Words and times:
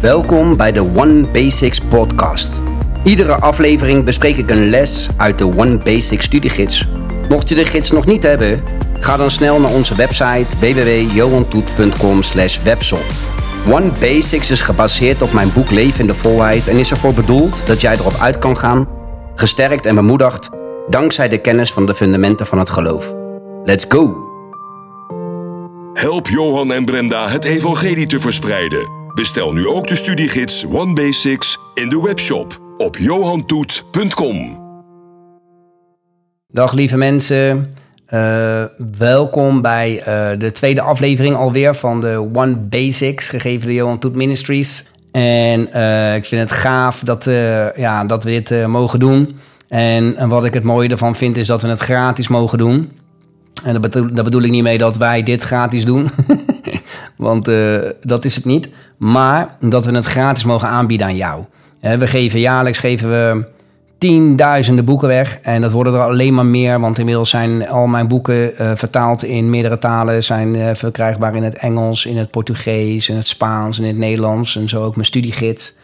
Welkom 0.00 0.56
bij 0.56 0.72
de 0.72 0.80
One 0.80 1.26
Basics 1.32 1.80
podcast. 1.80 2.62
Iedere 3.04 3.34
aflevering 3.34 4.04
bespreek 4.04 4.36
ik 4.36 4.50
een 4.50 4.70
les 4.70 5.08
uit 5.16 5.38
de 5.38 5.44
One 5.44 5.78
Basics 5.78 6.24
studiegids. 6.24 6.88
Mocht 7.28 7.48
je 7.48 7.54
de 7.54 7.64
gids 7.64 7.90
nog 7.90 8.06
niet 8.06 8.22
hebben, 8.22 8.62
ga 9.00 9.16
dan 9.16 9.30
snel 9.30 9.60
naar 9.60 9.70
onze 9.70 9.94
website 9.94 10.58
www.johantoet.com 10.60 12.20
webshop. 12.64 13.04
One 13.70 13.92
Basics 14.00 14.50
is 14.50 14.60
gebaseerd 14.60 15.22
op 15.22 15.32
mijn 15.32 15.52
boek 15.52 15.70
Leven 15.70 16.00
in 16.00 16.06
de 16.06 16.14
Volheid 16.14 16.68
en 16.68 16.78
is 16.78 16.90
ervoor 16.90 17.14
bedoeld 17.14 17.66
dat 17.66 17.80
jij 17.80 17.94
erop 17.94 18.16
uit 18.20 18.38
kan 18.38 18.58
gaan, 18.58 18.88
gesterkt 19.34 19.86
en 19.86 19.94
bemoedigd, 19.94 20.50
dankzij 20.88 21.28
de 21.28 21.38
kennis 21.38 21.72
van 21.72 21.86
de 21.86 21.94
fundamenten 21.94 22.46
van 22.46 22.58
het 22.58 22.70
geloof. 22.70 23.14
Let's 23.64 23.84
go! 23.88 24.32
Help 25.92 26.28
Johan 26.28 26.72
en 26.72 26.84
Brenda 26.84 27.28
het 27.28 27.44
evangelie 27.44 28.06
te 28.06 28.20
verspreiden. 28.20 29.03
Bestel 29.14 29.52
nu 29.52 29.66
ook 29.66 29.86
de 29.88 29.96
studiegids 29.96 30.66
One 30.66 30.92
Basics 30.92 31.58
in 31.74 31.88
de 31.88 32.00
webshop 32.00 32.60
op 32.76 32.96
johantoet.com. 32.96 34.62
Dag 36.48 36.72
lieve 36.72 36.96
mensen, 36.96 37.74
uh, 38.08 38.64
welkom 38.98 39.62
bij 39.62 39.92
uh, 39.98 40.38
de 40.38 40.52
tweede 40.52 40.80
aflevering 40.80 41.34
alweer 41.34 41.74
van 41.74 42.00
de 42.00 42.28
One 42.32 42.56
Basics, 42.56 43.28
gegeven 43.28 43.66
door 43.66 43.76
Johan 43.76 43.98
Toet 43.98 44.14
Ministries. 44.14 44.88
En 45.12 45.68
uh, 45.74 46.14
ik 46.14 46.24
vind 46.24 46.40
het 46.40 46.52
gaaf 46.52 47.00
dat, 47.00 47.24
ja, 47.76 48.04
dat 48.04 48.24
we 48.24 48.30
dit 48.30 48.66
mogen 48.66 48.98
doen. 48.98 49.38
En, 49.68 50.28
wat 50.28 50.44
ik 50.44 50.54
het 50.54 50.64
mooie 50.64 50.88
ervan 50.88 51.16
vind 51.16 51.36
is 51.36 51.46
dat 51.46 51.62
we 51.62 51.68
het 51.68 51.80
gratis 51.80 52.28
mogen 52.28 52.58
doen. 52.58 52.92
En 53.64 53.72
daar 53.72 53.80
bedoel, 53.80 54.12
bedoel 54.12 54.42
ik 54.42 54.50
niet 54.50 54.62
mee 54.62 54.78
dat 54.78 54.96
wij 54.96 55.22
dit 55.22 55.42
gratis 55.42 55.84
doen. 55.84 56.10
Want 57.16 57.48
uh, 57.48 57.90
dat 58.00 58.24
is 58.24 58.36
het 58.36 58.44
niet. 58.44 58.68
Maar 58.96 59.56
dat 59.60 59.86
we 59.86 59.94
het 59.94 60.06
gratis 60.06 60.44
mogen 60.44 60.68
aanbieden 60.68 61.06
aan 61.06 61.16
jou. 61.16 61.44
we 61.80 62.06
geven 62.06 62.40
jaarlijks 62.40 62.78
geven 62.78 63.10
we 63.10 63.46
tienduizenden 63.98 64.84
boeken 64.84 65.08
weg. 65.08 65.38
En 65.42 65.60
dat 65.60 65.72
worden 65.72 65.94
er 65.94 66.00
alleen 66.00 66.34
maar 66.34 66.46
meer. 66.46 66.80
Want 66.80 66.98
inmiddels 66.98 67.30
zijn 67.30 67.68
al 67.68 67.86
mijn 67.86 68.08
boeken 68.08 68.62
uh, 68.62 68.70
vertaald 68.74 69.24
in 69.24 69.50
meerdere 69.50 69.78
talen. 69.78 70.24
Zijn 70.24 70.54
uh, 70.54 70.70
verkrijgbaar 70.74 71.36
in 71.36 71.42
het 71.42 71.54
Engels, 71.54 72.06
in 72.06 72.16
het 72.16 72.30
Portugees, 72.30 73.08
in 73.08 73.16
het 73.16 73.26
Spaans, 73.26 73.78
in 73.78 73.84
het 73.84 73.96
Nederlands. 73.96 74.56
En 74.56 74.68
zo 74.68 74.84
ook 74.84 74.94
mijn 74.94 75.06
studiegids. 75.06 75.74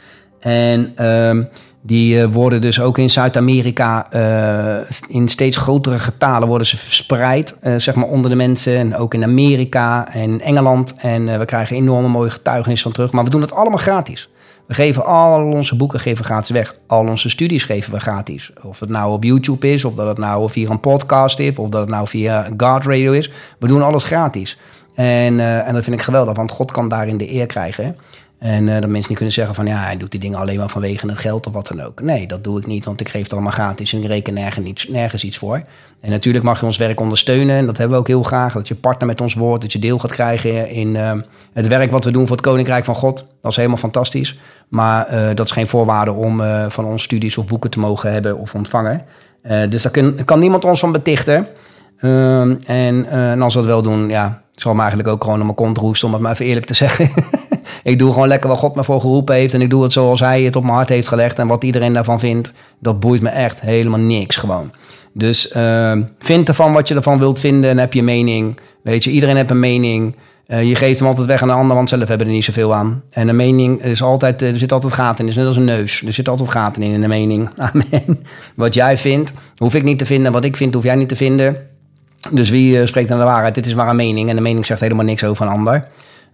En 0.40 0.92
uh, 1.00 1.44
die 1.82 2.16
uh, 2.16 2.24
worden 2.32 2.60
dus 2.60 2.80
ook 2.80 2.98
in 2.98 3.10
Zuid-Amerika 3.10 4.06
uh, 4.14 4.86
in 5.08 5.28
steeds 5.28 5.56
grotere 5.56 5.98
getalen 5.98 6.48
worden 6.48 6.66
ze 6.66 6.76
verspreid, 6.76 7.56
uh, 7.62 7.74
zeg 7.76 7.94
maar 7.94 8.08
onder 8.08 8.30
de 8.30 8.36
mensen. 8.36 8.76
En 8.76 8.96
ook 8.96 9.14
in 9.14 9.24
Amerika 9.24 10.12
en 10.12 10.40
Engeland. 10.40 10.94
En 10.98 11.38
we 11.38 11.44
krijgen 11.44 11.76
enorme 11.76 12.08
mooie 12.08 12.30
getuigenissen 12.30 12.84
van 12.84 12.92
terug. 12.92 13.12
Maar 13.12 13.24
we 13.24 13.30
doen 13.30 13.40
het 13.40 13.54
allemaal 13.54 13.78
gratis. 13.78 14.28
We 14.66 14.74
geven 14.74 15.04
al 15.04 15.42
onze 15.44 15.76
boeken 15.76 16.00
geven 16.00 16.24
gratis 16.24 16.50
weg. 16.50 16.76
Al 16.86 17.06
onze 17.06 17.30
studies 17.30 17.64
geven 17.64 17.92
we 17.92 18.00
gratis. 18.00 18.52
Of 18.62 18.80
het 18.80 18.88
nou 18.88 19.12
op 19.12 19.24
YouTube 19.24 19.72
is, 19.72 19.84
of 19.84 19.94
dat 19.94 20.06
het 20.06 20.18
nou 20.18 20.50
via 20.50 20.70
een 20.70 20.80
podcast 20.80 21.38
is, 21.38 21.58
of 21.58 21.68
dat 21.68 21.80
het 21.80 21.90
nou 21.90 22.08
via 22.08 22.48
God 22.56 22.84
Radio 22.84 23.12
is. 23.12 23.30
We 23.58 23.66
doen 23.66 23.82
alles 23.82 24.04
gratis. 24.04 24.58
En, 24.94 25.40
en 25.64 25.74
dat 25.74 25.84
vind 25.84 25.96
ik 25.96 26.02
geweldig, 26.02 26.36
want 26.36 26.50
God 26.50 26.72
kan 26.72 26.88
daarin 26.88 27.16
de 27.16 27.32
eer 27.32 27.46
krijgen. 27.46 27.96
En 28.40 28.66
uh, 28.66 28.72
dat 28.72 28.80
mensen 28.80 29.08
niet 29.08 29.16
kunnen 29.16 29.32
zeggen 29.32 29.54
van 29.54 29.66
ja, 29.66 29.84
hij 29.84 29.96
doet 29.96 30.10
die 30.10 30.20
dingen 30.20 30.38
alleen 30.38 30.58
maar 30.58 30.68
vanwege 30.68 31.06
het 31.06 31.18
geld 31.18 31.46
of 31.46 31.52
wat 31.52 31.66
dan 31.66 31.82
ook. 31.82 32.00
Nee, 32.00 32.26
dat 32.26 32.44
doe 32.44 32.58
ik 32.58 32.66
niet, 32.66 32.84
want 32.84 33.00
ik 33.00 33.08
geef 33.08 33.22
het 33.22 33.32
allemaal 33.32 33.52
gratis 33.52 33.92
en 33.92 34.02
ik 34.02 34.06
reken 34.06 34.34
nergens 34.34 34.66
iets, 34.66 34.88
nergens 34.88 35.24
iets 35.24 35.38
voor. 35.38 35.62
En 36.00 36.10
natuurlijk 36.10 36.44
mag 36.44 36.60
je 36.60 36.66
ons 36.66 36.76
werk 36.76 37.00
ondersteunen 37.00 37.56
en 37.56 37.66
dat 37.66 37.76
hebben 37.76 37.96
we 37.96 38.02
ook 38.02 38.08
heel 38.08 38.22
graag. 38.22 38.52
Dat 38.52 38.68
je 38.68 38.74
partner 38.74 39.06
met 39.06 39.20
ons 39.20 39.34
wordt, 39.34 39.62
dat 39.62 39.72
je 39.72 39.78
deel 39.78 39.98
gaat 39.98 40.10
krijgen 40.10 40.68
in 40.68 40.94
uh, 40.94 41.12
het 41.52 41.68
werk 41.68 41.90
wat 41.90 42.04
we 42.04 42.10
doen 42.10 42.26
voor 42.26 42.36
het 42.36 42.44
Koninkrijk 42.44 42.84
van 42.84 42.94
God. 42.94 43.26
Dat 43.40 43.50
is 43.50 43.56
helemaal 43.56 43.78
fantastisch. 43.78 44.38
Maar 44.68 45.14
uh, 45.14 45.28
dat 45.34 45.46
is 45.46 45.52
geen 45.52 45.68
voorwaarde 45.68 46.12
om 46.12 46.42
van 46.68 46.84
ons 46.84 47.02
studies 47.02 47.38
of 47.38 47.46
boeken 47.46 47.70
te 47.70 47.78
mogen 47.78 48.12
hebben 48.12 48.38
of 48.38 48.54
ontvangen. 48.54 49.04
dus 49.68 49.82
daar 49.82 50.14
kan, 50.24 50.38
niemand 50.38 50.64
ons 50.64 50.80
van 50.80 50.92
betichten. 50.92 51.46
Ehm, 51.98 52.54
en, 52.66 53.42
als 53.42 53.54
we 53.54 53.60
dat 53.60 53.68
wel 53.68 53.82
doen, 53.82 54.08
ja, 54.08 54.42
zal 54.54 54.74
me 54.74 54.80
eigenlijk 54.80 55.08
ook 55.08 55.24
gewoon 55.24 55.38
om 55.38 55.44
mijn 55.44 55.56
kont 55.56 55.78
roesten, 55.78 56.08
om 56.08 56.14
het 56.14 56.22
maar 56.22 56.32
even 56.32 56.46
eerlijk 56.46 56.66
te 56.66 56.74
zeggen. 56.74 57.10
ik 57.82 57.98
doe 57.98 58.12
gewoon 58.12 58.28
lekker 58.28 58.48
wat 58.48 58.58
God 58.58 58.74
me 58.74 58.84
voor 58.84 59.00
geroepen 59.00 59.34
heeft. 59.34 59.54
En 59.54 59.60
ik 59.60 59.70
doe 59.70 59.82
het 59.82 59.92
zoals 59.92 60.20
hij 60.20 60.42
het 60.42 60.56
op 60.56 60.62
mijn 60.62 60.74
hart 60.74 60.88
heeft 60.88 61.08
gelegd. 61.08 61.38
En 61.38 61.46
wat 61.46 61.64
iedereen 61.64 61.92
daarvan 61.92 62.20
vindt, 62.20 62.52
dat 62.78 63.00
boeit 63.00 63.20
me 63.20 63.28
echt 63.28 63.60
helemaal 63.60 63.98
niks 63.98 64.36
gewoon. 64.36 64.70
Dus 65.12 65.52
uh, 65.56 65.92
vind 66.18 66.48
ervan 66.48 66.72
wat 66.72 66.88
je 66.88 66.94
ervan 66.94 67.18
wilt 67.18 67.40
vinden 67.40 67.70
en 67.70 67.78
heb 67.78 67.92
je 67.92 68.02
mening. 68.02 68.60
Weet 68.82 69.04
je, 69.04 69.10
iedereen 69.10 69.36
heeft 69.36 69.50
een 69.50 69.60
mening. 69.60 70.14
Uh, 70.46 70.62
je 70.62 70.74
geeft 70.74 70.98
hem 70.98 71.08
altijd 71.08 71.26
weg 71.26 71.42
aan 71.42 71.48
de 71.48 71.54
ander, 71.54 71.76
want 71.76 71.88
zelf 71.88 72.08
hebben 72.08 72.26
er 72.26 72.32
niet 72.32 72.44
zoveel 72.44 72.74
aan. 72.74 73.02
En 73.10 73.28
een 73.28 73.36
mening 73.36 73.82
is 73.82 74.02
altijd, 74.02 74.42
er 74.42 74.58
zit 74.58 74.72
altijd 74.72 74.92
gaten 74.92 75.18
in. 75.18 75.24
Het 75.24 75.30
is 75.30 75.36
net 75.36 75.46
als 75.46 75.56
een 75.56 75.64
neus. 75.64 76.02
Er 76.06 76.12
zit 76.12 76.28
altijd 76.28 76.50
gaten 76.50 76.82
in 76.82 76.90
in 76.90 77.02
een 77.02 77.08
mening. 77.08 77.48
Amen. 77.72 78.22
Wat 78.54 78.74
jij 78.74 78.98
vindt, 78.98 79.32
hoef 79.56 79.74
ik 79.74 79.82
niet 79.82 79.98
te 79.98 80.06
vinden. 80.06 80.32
Wat 80.32 80.44
ik 80.44 80.56
vind, 80.56 80.74
hoef 80.74 80.84
jij 80.84 80.94
niet 80.94 81.08
te 81.08 81.16
vinden. 81.16 81.56
Dus 82.32 82.50
wie 82.50 82.76
uh, 82.76 82.86
spreekt 82.86 83.10
aan 83.10 83.18
de 83.18 83.24
waarheid? 83.24 83.54
Dit 83.54 83.66
is 83.66 83.74
maar 83.74 83.88
een 83.88 83.96
mening. 83.96 84.28
En 84.28 84.36
de 84.36 84.42
mening 84.42 84.66
zegt 84.66 84.80
helemaal 84.80 85.04
niks 85.04 85.24
over 85.24 85.46
een 85.46 85.52
ander. 85.52 85.84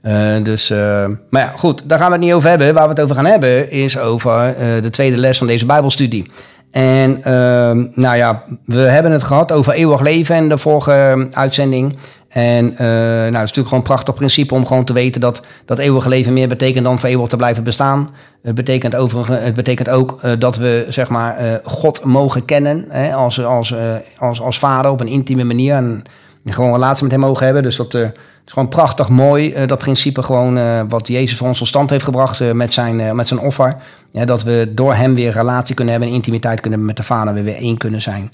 Uh, 0.06 0.42
dus, 0.42 0.70
uh, 0.70 1.04
maar 1.30 1.42
ja, 1.42 1.52
goed, 1.56 1.82
daar 1.88 1.98
gaan 1.98 2.06
we 2.06 2.12
het 2.12 2.22
niet 2.22 2.32
over 2.32 2.48
hebben. 2.48 2.74
Waar 2.74 2.82
we 2.82 2.88
het 2.88 3.00
over 3.00 3.14
gaan 3.14 3.26
hebben 3.26 3.70
is 3.70 3.98
over 3.98 4.48
uh, 4.48 4.82
de 4.82 4.90
tweede 4.90 5.16
les 5.16 5.38
van 5.38 5.46
deze 5.46 5.66
Bijbelstudie. 5.66 6.30
En 6.70 7.22
ehm, 7.22 7.86
nou 7.94 8.16
ja, 8.16 8.42
we 8.64 8.78
hebben 8.78 9.12
het 9.12 9.22
gehad 9.22 9.52
over 9.52 9.72
eeuwig 9.72 10.00
leven 10.00 10.36
in 10.36 10.48
de 10.48 10.58
vorige 10.58 11.28
uitzending. 11.32 11.96
En 12.28 12.64
nou, 12.64 12.84
het 12.84 13.32
is 13.32 13.32
natuurlijk 13.32 13.54
gewoon 13.54 13.74
een 13.74 13.82
prachtig 13.82 14.14
principe 14.14 14.54
om 14.54 14.66
gewoon 14.66 14.84
te 14.84 14.92
weten 14.92 15.20
dat 15.20 15.42
dat 15.64 15.78
eeuwige 15.78 16.08
leven 16.08 16.32
meer 16.32 16.48
betekent 16.48 16.84
dan 16.84 16.98
voor 16.98 17.08
eeuwig 17.08 17.28
te 17.28 17.36
blijven 17.36 17.64
bestaan. 17.64 18.08
Het 18.42 18.54
betekent, 18.54 18.96
overigens, 18.96 19.38
het 19.40 19.54
betekent 19.54 19.88
ook 19.88 20.20
dat 20.38 20.56
we 20.56 20.86
zeg 20.88 21.08
maar 21.08 21.60
God 21.64 22.04
mogen 22.04 22.44
kennen 22.44 22.84
hè, 22.88 23.14
als, 23.14 23.44
als, 23.44 23.74
als, 24.18 24.40
als 24.40 24.58
vader 24.58 24.90
op 24.90 25.00
een 25.00 25.06
intieme 25.06 25.44
manier. 25.44 25.74
En 25.74 26.02
gewoon 26.44 26.68
een 26.68 26.74
relatie 26.74 27.02
met 27.02 27.12
hem 27.12 27.20
mogen 27.20 27.44
hebben. 27.44 27.62
Dus 27.62 27.76
dat 27.76 28.12
is 28.46 28.52
gewoon 28.52 28.68
prachtig 28.68 29.08
mooi, 29.08 29.54
uh, 29.54 29.66
dat 29.66 29.78
principe 29.78 30.22
gewoon 30.22 30.58
uh, 30.58 30.80
wat 30.88 31.08
Jezus 31.08 31.38
voor 31.38 31.48
ons 31.48 31.58
tot 31.58 31.68
stand 31.68 31.90
heeft 31.90 32.04
gebracht 32.04 32.40
uh, 32.40 32.52
met, 32.52 32.72
zijn, 32.72 33.16
met 33.16 33.28
zijn 33.28 33.40
offer. 33.40 33.74
Ja, 34.10 34.24
dat 34.24 34.42
we 34.42 34.72
door 34.74 34.94
hem 34.94 35.14
weer 35.14 35.32
relatie 35.32 35.74
kunnen 35.74 35.94
hebben 35.94 36.10
en 36.10 36.16
intimiteit 36.16 36.60
kunnen 36.60 36.78
hebben 36.78 36.96
met 36.96 37.06
de 37.06 37.14
Vader, 37.14 37.34
we 37.34 37.42
weer 37.42 37.56
één 37.56 37.76
kunnen 37.76 38.02
zijn. 38.02 38.30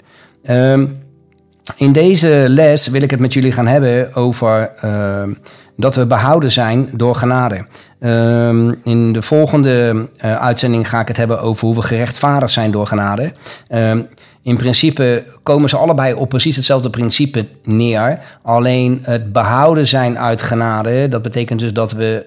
Um, 0.49 1.01
in 1.75 1.91
deze 1.91 2.45
les 2.49 2.87
wil 2.87 3.01
ik 3.01 3.11
het 3.11 3.19
met 3.19 3.33
jullie 3.33 3.51
gaan 3.51 3.67
hebben 3.67 4.15
over 4.15 4.69
ehm, 4.69 5.33
dat 5.77 5.95
we 5.95 6.05
behouden 6.05 6.51
zijn 6.51 6.89
door 6.91 7.15
genade. 7.15 7.65
Um, 7.99 8.75
in 8.83 9.13
de 9.13 9.21
volgende 9.21 10.09
uitzending 10.17 10.89
ga 10.89 10.99
ik 10.99 11.07
het 11.07 11.17
hebben 11.17 11.41
over 11.41 11.65
hoe 11.65 11.75
we 11.75 11.81
gerechtvaardigd 11.81 12.53
zijn 12.53 12.71
door 12.71 12.87
genade. 12.87 13.31
In 14.43 14.57
principe 14.57 15.23
komen 15.43 15.69
ze 15.69 15.77
allebei 15.77 16.13
op 16.13 16.29
precies 16.29 16.55
hetzelfde 16.55 16.89
principe 16.89 17.47
neer. 17.63 18.19
Alleen 18.41 18.99
het 19.01 19.31
behouden 19.31 19.87
zijn 19.87 20.19
uit 20.19 20.41
genade, 20.41 21.07
dat 21.09 21.21
betekent 21.21 21.59
dus 21.59 21.73
dat 21.73 21.91
we 21.91 22.25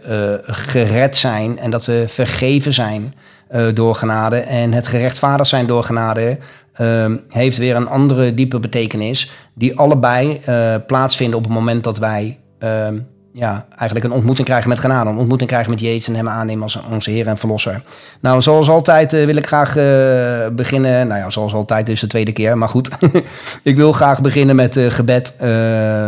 uh, 0.49 0.55
gered 0.55 1.17
zijn 1.17 1.59
en 1.59 1.71
dat 1.71 1.85
we 1.85 2.05
vergeven 2.09 2.75
zijn 2.75 3.15
uh, 3.51 3.75
door 3.75 3.95
genade. 3.95 4.37
En 4.37 4.73
het 4.73 4.87
gerechtvaardigd 4.87 5.49
zijn 5.49 5.67
door 5.67 5.85
genade 5.85 6.39
uh, 6.81 7.13
heeft 7.29 7.59
weer 7.59 7.77
een 7.77 7.89
andere 7.89 8.35
diepe 8.35 8.61
betekenis, 8.61 9.31
die 9.55 9.79
allebei 9.79 10.41
uh, 10.49 10.75
plaatsvinden 10.87 11.39
op 11.39 11.45
het 11.45 11.53
moment 11.53 11.85
dat 11.85 11.99
wij 11.99 12.39
ehm, 12.59 12.99
ja, 13.39 13.67
eigenlijk 13.77 14.05
een 14.05 14.13
ontmoeting 14.13 14.47
krijgen 14.47 14.69
met 14.69 14.79
genade. 14.79 15.11
Een 15.11 15.17
ontmoeting 15.17 15.51
krijgen 15.51 15.71
met 15.71 15.81
Jezus 15.81 16.09
en 16.09 16.15
hem 16.15 16.29
aannemen 16.29 16.63
als 16.63 16.79
onze 16.91 17.11
Heer 17.11 17.27
en 17.27 17.37
Verlosser. 17.37 17.83
Nou, 18.21 18.43
zoals 18.43 18.69
altijd 18.69 19.13
uh, 19.13 19.25
wil 19.25 19.37
ik 19.37 19.47
graag 19.47 19.77
uh, 19.77 20.55
beginnen. 20.57 21.07
Nou 21.07 21.21
ja, 21.21 21.31
zoals 21.31 21.55
altijd 21.55 21.89
is 21.89 22.01
de 22.01 22.07
tweede 22.07 22.33
keer, 22.33 22.59
maar 22.59 22.69
goed. 22.69 22.91
ik 23.63 23.77
wil 23.77 23.93
graag 23.93 24.21
beginnen 24.21 24.57
met 24.57 24.77
uh, 24.77 24.91
gebed, 24.91 25.35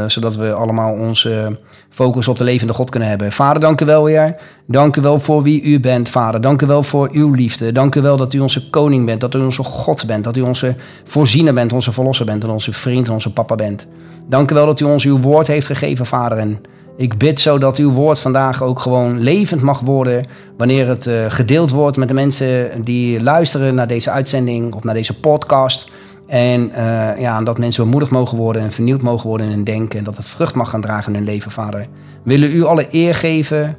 zodat 0.06 0.37
we 0.37 0.53
allemaal 0.53 0.93
onze 0.93 1.59
focus 1.91 2.28
op 2.28 2.39
de 2.39 2.44
levende 2.44 2.72
God 2.72 2.91
kunnen 2.91 3.09
hebben. 3.09 3.33
Vader, 3.33 3.60
dank 3.60 3.81
u 3.81 3.84
wel, 3.84 4.06
Heer. 4.06 4.39
Dank 4.66 4.97
u 4.97 5.00
wel 5.00 5.21
voor 5.21 5.43
wie 5.43 5.62
u 5.62 5.81
bent, 5.81 6.09
Vader. 6.09 6.41
Dank 6.41 6.62
u 6.62 6.66
wel 6.66 6.83
voor 6.83 7.09
uw 7.13 7.33
liefde. 7.33 7.72
Dank 7.72 7.95
u 7.95 8.03
wel 8.03 8.16
dat 8.16 8.33
u 8.33 8.39
onze 8.39 8.71
koning 8.71 9.07
bent, 9.07 9.21
dat 9.21 9.34
u 9.34 9.39
onze 9.39 9.63
God 9.63 10.07
bent, 10.07 10.25
dat 10.25 10.36
u 10.36 10.41
onze 10.41 10.75
voorziener 11.04 11.54
bent, 11.54 11.72
onze 11.72 11.92
verlosser 11.92 12.27
bent 12.27 12.42
en 12.45 12.51
onze 12.51 12.72
vriend 12.72 13.07
en 13.07 13.13
onze 13.13 13.33
papa 13.33 13.54
bent. 13.54 13.86
Dank 14.27 14.51
u 14.51 14.54
wel 14.54 14.66
dat 14.66 14.80
u 14.80 14.84
ons 14.84 15.04
uw 15.04 15.19
woord 15.19 15.47
heeft 15.47 15.66
gegeven, 15.66 16.07
Vader. 16.07 16.39
En 16.39 16.60
ik 16.98 17.18
bid 17.18 17.41
zo 17.41 17.59
dat 17.59 17.77
uw 17.77 17.91
woord 17.91 18.18
vandaag 18.18 18.62
ook 18.62 18.80
gewoon 18.80 19.21
levend 19.21 19.62
mag 19.62 19.80
worden. 19.80 20.24
Wanneer 20.56 20.89
het 20.89 21.06
uh, 21.06 21.24
gedeeld 21.28 21.71
wordt 21.71 21.97
met 21.97 22.09
de 22.09 22.15
mensen 22.15 22.84
die 22.84 23.22
luisteren 23.22 23.74
naar 23.74 23.86
deze 23.86 24.10
uitzending 24.10 24.74
of 24.74 24.84
naar 24.84 24.95
deze 24.95 25.21
podcast. 25.21 25.91
En 26.27 26.71
uh, 26.71 27.21
ja, 27.21 27.42
dat 27.42 27.59
mensen 27.59 27.84
bemoedigd 27.84 28.10
mogen 28.10 28.39
worden 28.39 28.62
en 28.62 28.72
vernieuwd 28.72 29.03
mogen 29.03 29.28
worden 29.28 29.47
in 29.47 29.53
hun 29.53 29.65
denken. 29.65 29.98
En 29.98 30.04
dat 30.04 30.16
het 30.16 30.27
vrucht 30.27 30.54
mag 30.54 30.71
gaan 30.71 30.80
dragen 30.80 31.12
in 31.12 31.18
hun 31.18 31.28
leven, 31.28 31.50
Vader. 31.50 31.86
Willen 32.22 32.53
u 32.53 32.65
alle 32.65 32.86
eer 32.91 33.15
geven, 33.15 33.77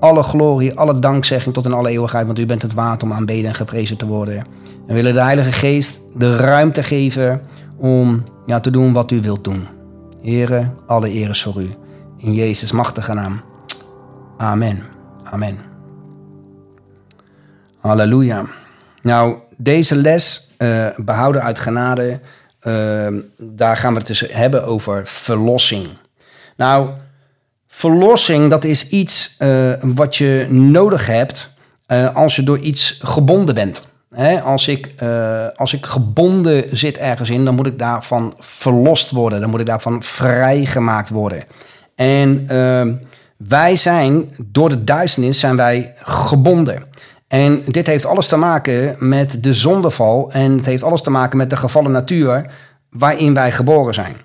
alle 0.00 0.22
glorie, 0.22 0.78
alle 0.78 0.98
dankzegging 0.98 1.54
tot 1.54 1.64
in 1.64 1.72
alle 1.72 1.90
eeuwigheid. 1.90 2.26
Want 2.26 2.38
u 2.38 2.46
bent 2.46 2.62
het 2.62 2.74
waard 2.74 3.02
om 3.02 3.12
aanbeden 3.12 3.48
en 3.48 3.54
geprezen 3.54 3.96
te 3.96 4.06
worden. 4.06 4.44
En 4.86 4.94
willen 4.94 5.14
de 5.14 5.20
Heilige 5.20 5.52
Geest 5.52 6.00
de 6.14 6.36
ruimte 6.36 6.82
geven 6.82 7.40
om 7.76 8.24
ja, 8.46 8.60
te 8.60 8.70
doen 8.70 8.92
wat 8.92 9.10
u 9.10 9.20
wilt 9.20 9.44
doen. 9.44 9.66
Heren, 10.22 10.74
alle 10.86 11.14
eer 11.14 11.30
is 11.30 11.42
voor 11.42 11.62
u. 11.62 11.70
In 12.22 12.34
Jezus' 12.34 12.72
machtige 12.72 13.12
naam. 13.12 13.42
Amen. 14.36 14.82
Amen. 15.24 15.58
Halleluja. 17.78 18.44
Nou, 19.02 19.36
deze 19.56 19.96
les, 19.96 20.50
uh, 20.58 20.86
behouden 20.96 21.42
uit 21.42 21.58
genade, 21.58 22.20
uh, 22.62 23.06
daar 23.38 23.76
gaan 23.76 23.92
we 23.92 23.98
het 23.98 24.06
dus 24.06 24.24
hebben 24.30 24.64
over 24.64 25.06
verlossing. 25.06 25.88
Nou, 26.56 26.90
verlossing, 27.66 28.50
dat 28.50 28.64
is 28.64 28.88
iets 28.88 29.36
uh, 29.38 29.72
wat 29.82 30.16
je 30.16 30.46
nodig 30.50 31.06
hebt 31.06 31.58
als 32.14 32.36
je 32.36 32.42
door 32.42 32.58
iets 32.58 32.98
gebonden 33.02 33.54
bent. 33.54 33.88
Als, 34.44 34.68
ik, 34.68 34.94
als 35.54 35.72
ik 35.72 35.86
gebonden 35.86 36.76
zit 36.76 36.96
ergens 36.96 37.30
in, 37.30 37.44
dan 37.44 37.54
moet 37.54 37.66
ik 37.66 37.78
daarvan 37.78 38.34
verlost 38.38 39.10
worden. 39.10 39.40
Dan 39.40 39.50
moet 39.50 39.60
ik 39.60 39.66
daarvan 39.66 40.02
vrijgemaakt 40.02 41.08
worden. 41.08 41.44
En 42.00 42.44
ehm, 42.46 42.92
wij 43.36 43.76
zijn, 43.76 44.34
door 44.38 44.68
de 44.68 44.84
duisternis 44.84 45.40
zijn 45.40 45.56
wij 45.56 45.92
gebonden. 45.96 46.82
En 47.28 47.62
dit 47.66 47.86
heeft 47.86 48.06
alles 48.06 48.26
te 48.26 48.36
maken 48.36 48.96
met 48.98 49.42
de 49.42 49.54
zondeval 49.54 50.30
en 50.32 50.56
het 50.56 50.66
heeft 50.66 50.82
alles 50.82 51.02
te 51.02 51.10
maken 51.10 51.36
met 51.36 51.50
de 51.50 51.56
gevallen 51.56 51.90
natuur 51.90 52.50
waarin 52.90 53.34
wij 53.34 53.52
geboren 53.52 53.94
zijn. 53.94 54.16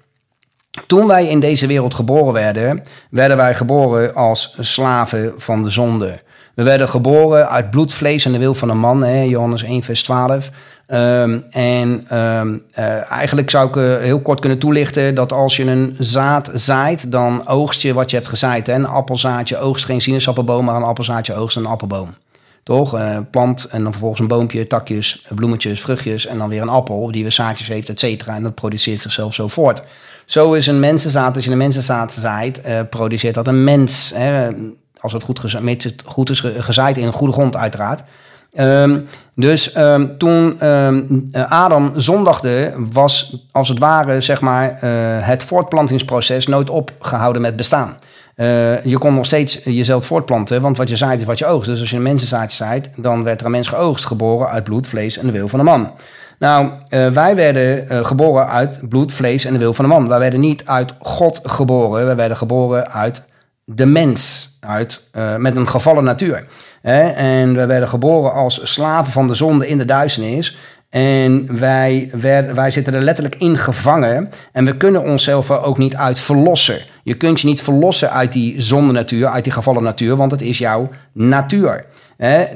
Toen 0.88 1.08
wij 1.08 1.28
in 1.28 1.40
deze 1.40 1.68
wereld 1.68 1.94
geboren 1.94 2.34
werden, 2.34 2.84
werden 3.10 3.38
wij 3.38 3.56
geboren 3.56 4.16
als 4.16 4.56
slaven 4.60 5.34
van 5.38 5.64
de 5.64 5.70
zonde. 5.70 6.20
We 6.54 6.64
werden 6.64 6.90
geboren 6.90 7.50
uit 7.50 7.70
bloed, 7.70 7.94
vlees 7.94 8.26
en 8.26 8.32
de 8.32 8.38
wil 8.38 8.54
van 8.54 8.70
een 8.70 8.78
man, 8.78 9.04
hè, 9.04 9.22
Johannes 9.22 9.64
1, 9.64 9.84
vers 9.84 10.04
12. 10.04 10.50
Um, 10.88 11.46
en 11.50 12.18
um, 12.18 12.64
uh, 12.80 13.12
eigenlijk 13.12 13.50
zou 13.50 13.68
ik 13.68 13.76
uh, 13.76 13.98
heel 13.98 14.22
kort 14.22 14.40
kunnen 14.40 14.60
toelichten 14.60 15.16
dat 15.16 15.34
als 15.34 15.56
je 15.56 15.66
een 15.66 15.96
zaad 16.00 16.52
zaait, 16.54 17.12
dan 17.12 17.48
oogst 17.48 17.82
je 17.82 17.94
wat 17.94 18.10
je 18.10 18.16
hebt 18.16 18.30
gezaaid. 18.30 18.68
Een 18.68 18.86
appelzaadje 18.86 19.58
oogst 19.58 19.86
geen 19.86 20.02
sinaasappelboom, 20.02 20.66
maar 20.66 20.76
een 20.76 20.84
appelzaadje 20.84 21.36
oogst 21.36 21.58
een 21.58 21.66
appelboom. 21.66 22.10
Toch? 22.64 22.96
Uh, 22.96 23.18
plant 23.32 23.66
en 23.66 23.82
dan 23.82 23.92
vervolgens 23.92 24.22
een 24.22 24.28
boompje, 24.28 24.68
takjes, 24.68 25.26
bloemetjes, 25.36 25.82
vruchtjes 25.82 26.26
en 26.26 26.38
dan 26.38 26.50
weer 26.50 26.62
een 26.62 26.70
appel 26.70 27.12
die 27.12 27.22
weer 27.22 27.32
zaadjes 27.32 27.68
heeft, 27.68 27.90
et 27.90 28.00
cetera. 28.00 28.36
En 28.36 28.44
dat 28.44 28.56
produceert 28.56 29.02
zichzelf 29.02 29.34
zo 29.34 29.48
voort. 29.48 29.84
Zo 30.26 30.54
is 30.54 30.68
een 30.68 30.80
mensenzaad, 30.80 31.36
als 31.36 31.46
je 31.46 31.52
een 31.52 31.58
mensenzaad 31.58 32.14
zaait, 32.14 32.62
produceert 32.90 33.36
dat 33.36 33.48
een 33.48 33.64
mens. 33.64 34.12
Hè, 34.16 34.50
als 35.00 35.14
het 35.14 35.24
goed, 35.24 35.42
het 35.42 36.04
goed 36.06 36.30
is 36.30 36.40
gezaaid 36.40 36.98
in 36.98 37.06
een 37.06 37.14
goede 37.14 37.34
grond 37.34 37.56
uiteraard. 37.56 38.04
Um, 38.60 39.08
dus 39.34 39.78
um, 39.78 40.18
toen 40.18 40.68
um, 40.68 41.30
Adam 41.50 41.92
zondagde, 41.96 42.74
was 42.92 43.38
als 43.52 43.70
het 43.70 43.80
ware 43.80 44.22
zeg 44.22 44.42
maar, 44.42 44.72
uh, 44.72 44.80
het 45.28 45.44
voortplantingsproces 45.44 46.48
nooit 46.48 46.70
opgehouden 46.70 47.42
met 47.42 47.56
bestaan. 47.56 47.98
Uh, 48.36 48.84
je 48.84 48.98
kon 48.98 49.14
nog 49.14 49.26
steeds 49.26 49.62
jezelf 49.64 50.06
voortplanten, 50.06 50.62
want 50.62 50.78
wat 50.78 50.90
je 50.90 50.96
zaait 50.96 51.20
is 51.20 51.26
wat 51.26 51.40
je 51.40 51.46
oogst. 51.46 51.70
Dus 51.70 51.80
als 51.80 51.90
je 51.90 51.96
een 51.96 52.02
mensenzaadje 52.02 52.58
zaait, 52.58 52.90
dan 52.96 53.24
werd 53.24 53.40
er 53.40 53.46
een 53.46 53.52
mens 53.52 53.68
geoogst, 53.68 54.06
geboren 54.06 54.50
uit 54.50 54.64
bloed, 54.64 54.88
vlees 54.88 55.18
en 55.18 55.26
de 55.26 55.32
wil 55.32 55.48
van 55.48 55.60
de 55.60 55.66
man. 55.66 55.92
Nou, 56.40 56.70
wij 56.90 57.36
werden 57.36 58.06
geboren 58.06 58.48
uit 58.50 58.80
bloed, 58.90 59.14
vlees 59.14 59.46
en 59.46 59.54
de 59.54 59.60
wil 59.60 59.74
van 59.74 59.86
de 59.86 59.92
man. 59.92 60.08
Wij 60.08 60.20
werden 60.20 60.40
niet 60.40 60.66
uit 60.66 60.94
God 61.00 61.40
geboren, 61.44 62.06
wij 62.06 62.16
werden 62.16 62.38
geboren 62.38 62.92
uit 62.92 63.24
de 63.66 63.86
mens, 63.86 64.50
uit, 64.60 65.10
met 65.38 65.56
een 65.56 65.70
gevallen 65.70 66.04
natuur. 66.04 66.46
En 66.82 67.56
we 67.56 67.66
werden 67.66 67.90
geboren 67.90 68.34
als 68.34 68.74
slaven 68.74 69.14
van 69.14 69.28
de 69.28 69.34
zonde 69.34 69.68
in 69.68 69.78
de 69.78 69.86
duisternis. 69.86 70.58
En 70.90 71.60
wij, 71.60 72.10
wij 72.54 72.72
zitten 72.72 72.94
er 72.94 73.02
letterlijk 73.02 73.36
in 73.36 73.58
gevangen. 73.58 74.30
En 74.52 74.66
we 74.66 74.78
kunnen 74.78 75.04
onszelf 75.04 75.50
er 75.50 75.64
ook 75.64 75.78
niet 75.78 75.96
uit 75.96 76.20
verlossen. 76.20 76.78
Je 77.04 77.14
kunt 77.14 77.40
je 77.40 77.48
niet 77.48 77.62
verlossen 77.62 78.12
uit 78.12 78.32
die 78.32 78.62
zonde-natuur, 78.62 79.28
uit 79.28 79.44
die 79.44 79.54
gevallen 79.54 79.84
natuur, 79.84 80.16
want 80.16 80.32
het 80.32 80.42
is 80.42 80.58
jouw 80.58 80.90
natuur. 81.14 81.86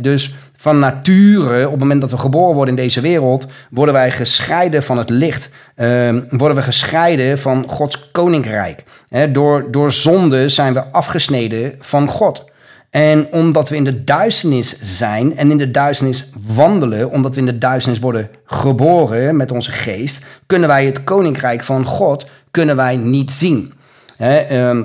Dus 0.01 0.35
van 0.61 0.79
nature, 0.79 1.65
op 1.65 1.71
het 1.71 1.79
moment 1.79 2.01
dat 2.01 2.11
we 2.11 2.17
geboren 2.17 2.56
worden 2.56 2.75
in 2.75 2.81
deze 2.83 3.01
wereld, 3.01 3.45
worden 3.69 3.94
wij 3.94 4.11
gescheiden 4.11 4.83
van 4.83 4.97
het 4.97 5.09
licht. 5.09 5.50
Uh, 5.75 6.15
worden 6.29 6.57
we 6.57 6.61
gescheiden 6.61 7.39
van 7.39 7.63
Gods 7.67 8.11
koninkrijk. 8.11 8.83
door, 9.31 9.71
door 9.71 9.91
zonde 9.91 10.50
zijn 10.50 10.73
we 10.73 10.83
afgesneden 10.91 11.73
van 11.79 12.07
God. 12.07 12.44
En 12.89 13.27
omdat 13.31 13.69
we 13.69 13.75
in 13.75 13.83
de 13.83 14.03
duisternis 14.03 14.77
zijn 14.81 15.38
en 15.38 15.51
in 15.51 15.57
de 15.57 15.71
duisternis 15.71 16.29
wandelen, 16.45 17.11
omdat 17.11 17.33
we 17.33 17.39
in 17.39 17.45
de 17.45 17.57
duisternis 17.57 18.01
worden 18.01 18.29
geboren 18.45 19.35
met 19.35 19.51
onze 19.51 19.71
geest, 19.71 20.25
kunnen 20.45 20.67
wij 20.67 20.85
het 20.85 21.03
koninkrijk 21.03 21.63
van 21.63 21.85
God 21.85 22.25
kunnen 22.51 22.75
wij 22.75 22.95
niet 22.95 23.31
zien. 23.31 23.73
Ehm, 24.17 24.83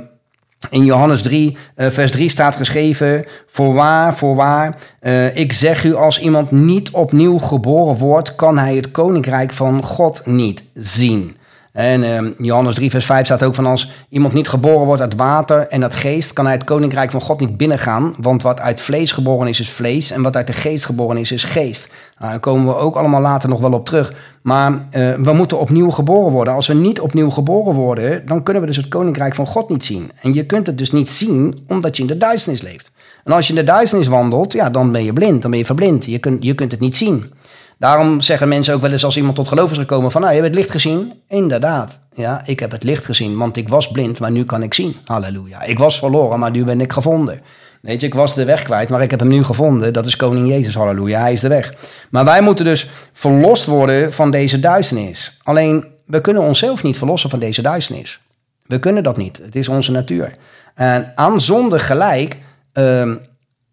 in 0.70 0.84
Johannes 0.84 1.22
3, 1.22 1.56
uh, 1.76 1.90
vers 1.90 2.11
3 2.11 2.28
staat 2.28 2.56
geschreven: 2.56 3.25
Voorwaar, 3.46 4.16
voorwaar, 4.16 4.76
uh, 5.02 5.37
ik 5.37 5.52
zeg 5.52 5.84
u, 5.84 5.94
als 5.94 6.20
iemand 6.20 6.50
niet 6.50 6.90
opnieuw 6.90 7.38
geboren 7.38 7.96
wordt, 7.96 8.34
kan 8.34 8.58
hij 8.58 8.76
het 8.76 8.90
koninkrijk 8.90 9.52
van 9.52 9.82
God 9.82 10.26
niet 10.26 10.62
zien. 10.75 11.37
En 11.74 12.02
uh, 12.02 12.30
Johannes 12.38 12.74
3, 12.74 12.90
vers 12.90 13.06
5 13.06 13.24
staat 13.24 13.42
ook 13.42 13.54
van 13.54 13.66
als 13.66 13.90
iemand 14.08 14.32
niet 14.32 14.48
geboren 14.48 14.86
wordt 14.86 15.00
uit 15.00 15.16
water 15.16 15.66
en 15.68 15.82
uit 15.82 15.94
geest, 15.94 16.32
kan 16.32 16.44
hij 16.44 16.54
het 16.54 16.64
koninkrijk 16.64 17.10
van 17.10 17.20
God 17.20 17.40
niet 17.40 17.56
binnengaan. 17.56 18.14
Want 18.18 18.42
wat 18.42 18.60
uit 18.60 18.80
vlees 18.80 19.12
geboren 19.12 19.48
is, 19.48 19.60
is 19.60 19.70
vlees. 19.70 20.10
En 20.10 20.22
wat 20.22 20.36
uit 20.36 20.46
de 20.46 20.52
geest 20.52 20.84
geboren 20.84 21.16
is, 21.16 21.32
is 21.32 21.44
geest. 21.44 21.92
Nou, 22.18 22.30
daar 22.30 22.40
komen 22.40 22.66
we 22.66 22.74
ook 22.74 22.96
allemaal 22.96 23.20
later 23.20 23.48
nog 23.48 23.60
wel 23.60 23.72
op 23.72 23.84
terug. 23.84 24.14
Maar 24.42 24.72
uh, 24.72 25.14
we 25.14 25.32
moeten 25.32 25.58
opnieuw 25.58 25.90
geboren 25.90 26.32
worden. 26.32 26.54
Als 26.54 26.66
we 26.66 26.74
niet 26.74 27.00
opnieuw 27.00 27.30
geboren 27.30 27.74
worden, 27.74 28.26
dan 28.26 28.42
kunnen 28.42 28.62
we 28.62 28.68
dus 28.68 28.76
het 28.76 28.88
koninkrijk 28.88 29.34
van 29.34 29.46
God 29.46 29.68
niet 29.68 29.84
zien. 29.84 30.10
En 30.20 30.34
je 30.34 30.46
kunt 30.46 30.66
het 30.66 30.78
dus 30.78 30.92
niet 30.92 31.10
zien 31.10 31.58
omdat 31.66 31.96
je 31.96 32.02
in 32.02 32.08
de 32.08 32.16
duisternis 32.16 32.62
leeft. 32.62 32.90
En 33.24 33.32
als 33.32 33.46
je 33.46 33.52
in 33.52 33.58
de 33.58 33.66
duisternis 33.66 34.08
wandelt, 34.08 34.52
ja, 34.52 34.70
dan 34.70 34.92
ben 34.92 35.04
je 35.04 35.12
blind, 35.12 35.42
dan 35.42 35.50
ben 35.50 35.60
je 35.60 35.66
verblind. 35.66 36.04
Je 36.04 36.18
kunt, 36.18 36.44
je 36.44 36.54
kunt 36.54 36.70
het 36.70 36.80
niet 36.80 36.96
zien. 36.96 37.32
Daarom 37.78 38.20
zeggen 38.20 38.48
mensen 38.48 38.74
ook 38.74 38.80
wel 38.80 38.90
eens 38.90 39.04
als 39.04 39.16
iemand 39.16 39.36
tot 39.36 39.48
geloof 39.48 39.70
is 39.70 39.78
gekomen 39.78 40.10
van... 40.10 40.20
nou, 40.20 40.34
je 40.34 40.40
hebt 40.40 40.54
het 40.54 40.60
licht 40.60 40.70
gezien? 40.70 41.12
Inderdaad. 41.28 41.98
Ja, 42.14 42.42
ik 42.44 42.60
heb 42.60 42.70
het 42.70 42.82
licht 42.82 43.04
gezien, 43.04 43.36
want 43.36 43.56
ik 43.56 43.68
was 43.68 43.90
blind, 43.90 44.18
maar 44.18 44.30
nu 44.30 44.44
kan 44.44 44.62
ik 44.62 44.74
zien. 44.74 44.96
Halleluja. 45.04 45.62
Ik 45.62 45.78
was 45.78 45.98
verloren, 45.98 46.38
maar 46.38 46.50
nu 46.50 46.64
ben 46.64 46.80
ik 46.80 46.92
gevonden. 46.92 47.40
Weet 47.82 48.00
je, 48.00 48.06
ik 48.06 48.14
was 48.14 48.34
de 48.34 48.44
weg 48.44 48.62
kwijt, 48.62 48.88
maar 48.88 49.02
ik 49.02 49.10
heb 49.10 49.20
hem 49.20 49.28
nu 49.28 49.44
gevonden. 49.44 49.92
Dat 49.92 50.06
is 50.06 50.16
koning 50.16 50.48
Jezus, 50.48 50.74
halleluja. 50.74 51.20
Hij 51.20 51.32
is 51.32 51.40
de 51.40 51.48
weg. 51.48 51.72
Maar 52.10 52.24
wij 52.24 52.40
moeten 52.40 52.64
dus 52.64 52.88
verlost 53.12 53.66
worden 53.66 54.12
van 54.12 54.30
deze 54.30 54.60
duisternis. 54.60 55.38
Alleen, 55.42 55.84
we 56.06 56.20
kunnen 56.20 56.42
onszelf 56.42 56.82
niet 56.82 56.98
verlossen 56.98 57.30
van 57.30 57.38
deze 57.38 57.62
duisternis. 57.62 58.20
We 58.66 58.78
kunnen 58.78 59.02
dat 59.02 59.16
niet. 59.16 59.40
Het 59.42 59.56
is 59.56 59.68
onze 59.68 59.90
natuur. 59.90 60.32
En 60.74 61.12
aan 61.14 61.40
zonde 61.40 61.78
gelijk 61.78 62.38
uh, 62.74 63.12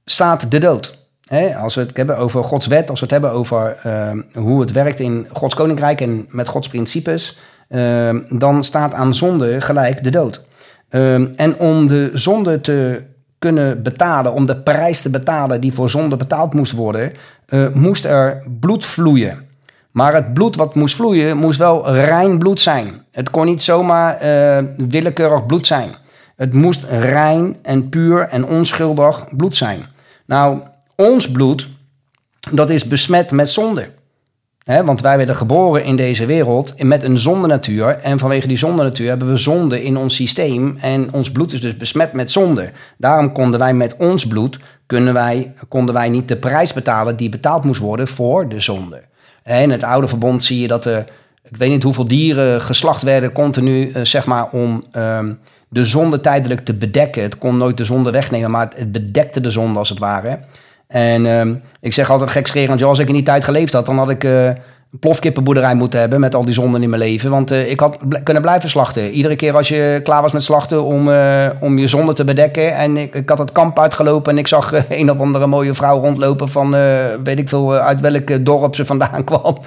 staat 0.06 0.51
de 0.51 0.57
dood 0.57 1.00
als 1.57 1.75
we 1.75 1.81
het 1.81 1.98
hebben 1.98 2.18
over 2.18 2.44
Gods 2.44 2.68
wet, 2.68 2.89
als 2.89 3.00
we 3.00 3.06
het 3.06 3.13
hebben 3.13 3.32
over 3.32 3.77
ehm, 3.84 4.22
hoe 4.34 4.62
het 4.62 4.72
werkt 4.72 5.00
in 5.00 5.27
Gods 5.34 5.56
koninkrijk 5.56 6.01
en 6.01 6.25
met 6.29 6.48
Gods 6.48 6.67
principes, 6.67 7.39
ehm, 7.70 8.20
dan 8.29 8.63
staat 8.63 8.94
aan 8.94 9.13
zonde 9.13 9.62
gelijk 9.62 10.03
de 10.03 10.10
dood. 10.10 10.46
Ehm, 10.89 11.27
en 11.36 11.58
om 11.58 11.88
de 11.88 12.10
zonde 12.13 12.62
te 12.62 13.03
kunnen 13.41 13.84
betalen, 13.84 14.34
om 14.34 14.46
de 14.46 14.58
prijs 14.58 15.01
te 15.01 15.10
betalen 15.10 15.62
die 15.62 15.74
voor 15.74 15.89
zonde 15.89 16.17
betaald 16.17 16.53
moest 16.53 16.72
worden, 16.72 17.12
uh, 17.50 17.74
moest 17.74 18.06
er 18.06 18.44
bloed 18.60 18.86
vloeien. 18.86 19.46
Maar 19.91 20.13
het 20.13 20.34
bloed 20.34 20.56
wat 20.56 20.75
moest 20.75 20.96
vloeien, 20.96 21.38
moest 21.38 21.60
wel 21.60 21.94
rein 21.94 22.39
bloed 22.39 22.62
zijn. 22.62 22.88
Het 23.12 23.29
kon 23.29 23.46
niet 23.46 23.63
zomaar 23.63 24.25
uh, 24.25 24.58
willekeurig 24.77 25.46
bloed 25.46 25.67
zijn. 25.67 25.89
Het 26.36 26.53
moest 26.53 26.86
rein 26.89 27.58
en 27.62 27.89
puur 27.89 28.20
en 28.20 28.46
onschuldig 28.46 29.25
bloed 29.38 29.56
zijn. 29.56 29.79
Nou, 30.25 30.60
ons 30.95 31.31
bloed, 31.31 31.69
dat 32.51 32.69
is 32.69 32.88
besmet 32.88 33.31
met 33.31 33.50
zonde. 33.50 33.89
want 34.65 35.01
wij 35.01 35.17
werden 35.17 35.36
geboren 35.36 35.83
in 35.83 35.95
deze 35.95 36.25
wereld 36.25 36.83
met 36.83 37.03
een 37.03 37.17
zondenatuur. 37.17 37.88
En 37.88 38.19
vanwege 38.19 38.48
die 38.48 38.57
zondenatuur 38.57 39.07
hebben 39.07 39.29
we 39.29 39.38
zonde 39.38 39.83
in 39.83 39.98
ons 39.98 40.15
systeem. 40.15 40.77
En 40.81 41.13
ons 41.13 41.31
bloed 41.31 41.53
is 41.53 41.62
dus 41.62 41.77
besmet 41.77 42.13
met 42.13 42.31
zonde. 42.31 42.71
Daarom 42.98 43.31
konden 43.31 43.60
wij 43.60 43.74
met 43.74 43.95
ons 43.95 44.27
bloed 44.27 44.60
kunnen 44.91 45.13
wij, 45.13 45.53
konden 45.67 45.93
wij 45.93 46.10
niet 46.10 46.27
de 46.27 46.36
prijs 46.36 46.74
betalen 46.74 47.15
die 47.15 47.29
betaald 47.29 47.63
moest 47.63 47.79
worden 47.79 48.07
voor 48.07 48.50
de 48.50 48.60
zonde. 48.60 49.01
In 49.45 49.71
het 49.71 49.83
oude 49.83 50.07
verbond 50.07 50.43
zie 50.43 50.62
je 50.62 50.67
dat 50.67 50.86
er, 50.86 51.05
ik 51.43 51.57
weet 51.57 51.69
niet 51.69 51.83
hoeveel 51.83 52.07
dieren 52.07 52.62
geslacht 52.62 53.01
werden 53.01 53.31
continu, 53.31 53.89
eh, 53.89 54.03
zeg 54.03 54.25
maar, 54.25 54.50
om 54.50 54.83
ehm, 54.91 55.33
de 55.69 55.86
zonde 55.86 56.21
tijdelijk 56.21 56.65
te 56.65 56.74
bedekken. 56.74 57.24
Het 57.24 57.38
kon 57.38 57.57
nooit 57.57 57.77
de 57.77 57.86
zonde 57.86 58.12
wegnemen, 58.12 58.51
maar 58.51 58.71
het 58.75 58.91
bedekte 58.91 59.41
de 59.41 59.51
zonde 59.51 59.79
als 59.79 59.89
het 59.89 60.00
ware. 60.00 60.39
En 60.91 61.25
uh, 61.25 61.55
ik 61.79 61.93
zeg 61.93 62.10
altijd 62.12 62.29
gekscherend, 62.29 62.83
als 62.83 63.00
ik 63.00 63.07
in 63.07 63.13
die 63.13 63.24
tijd 63.24 63.43
geleefd 63.43 63.74
had, 63.74 63.86
dan 63.86 63.98
had 63.98 64.10
ik 64.10 64.24
uh, 64.24 64.51
een 64.91 65.00
plofkippenboerderij 65.00 65.75
moeten 65.75 66.00
hebben 66.00 66.19
met 66.19 66.36
al 66.36 66.45
die 66.45 66.53
zonden 66.53 66.83
in 66.83 66.89
mijn 66.89 67.01
leven. 67.01 67.29
Want 67.29 67.51
uh, 67.51 67.69
ik 67.69 67.79
had 67.79 67.98
kunnen 68.24 68.41
blijven 68.41 68.69
slachten. 68.69 69.10
Iedere 69.12 69.36
keer 69.36 69.55
als 69.55 69.67
je 69.67 70.00
klaar 70.03 70.21
was 70.21 70.31
met 70.31 70.43
slachten 70.43 70.83
om, 70.83 71.07
uh, 71.07 71.45
om 71.60 71.77
je 71.77 71.88
zonde 71.88 72.13
te 72.13 72.24
bedekken. 72.24 72.75
En 72.75 72.98
ik, 72.98 73.15
ik 73.15 73.29
had 73.29 73.38
het 73.38 73.51
kamp 73.51 73.79
uitgelopen 73.79 74.31
en 74.31 74.38
ik 74.38 74.48
zag 74.48 74.74
een 74.89 75.12
of 75.12 75.19
andere 75.19 75.48
mooie 75.48 75.74
vrouw 75.74 76.00
rondlopen 76.00 76.50
van 76.50 76.71
weet 77.24 77.39
ik 77.39 77.50
veel 77.50 77.74
uit 77.74 78.01
welk 78.01 78.45
dorp 78.45 78.75
ze 78.75 78.86
vandaan 78.86 79.24
kwam. 79.29 79.57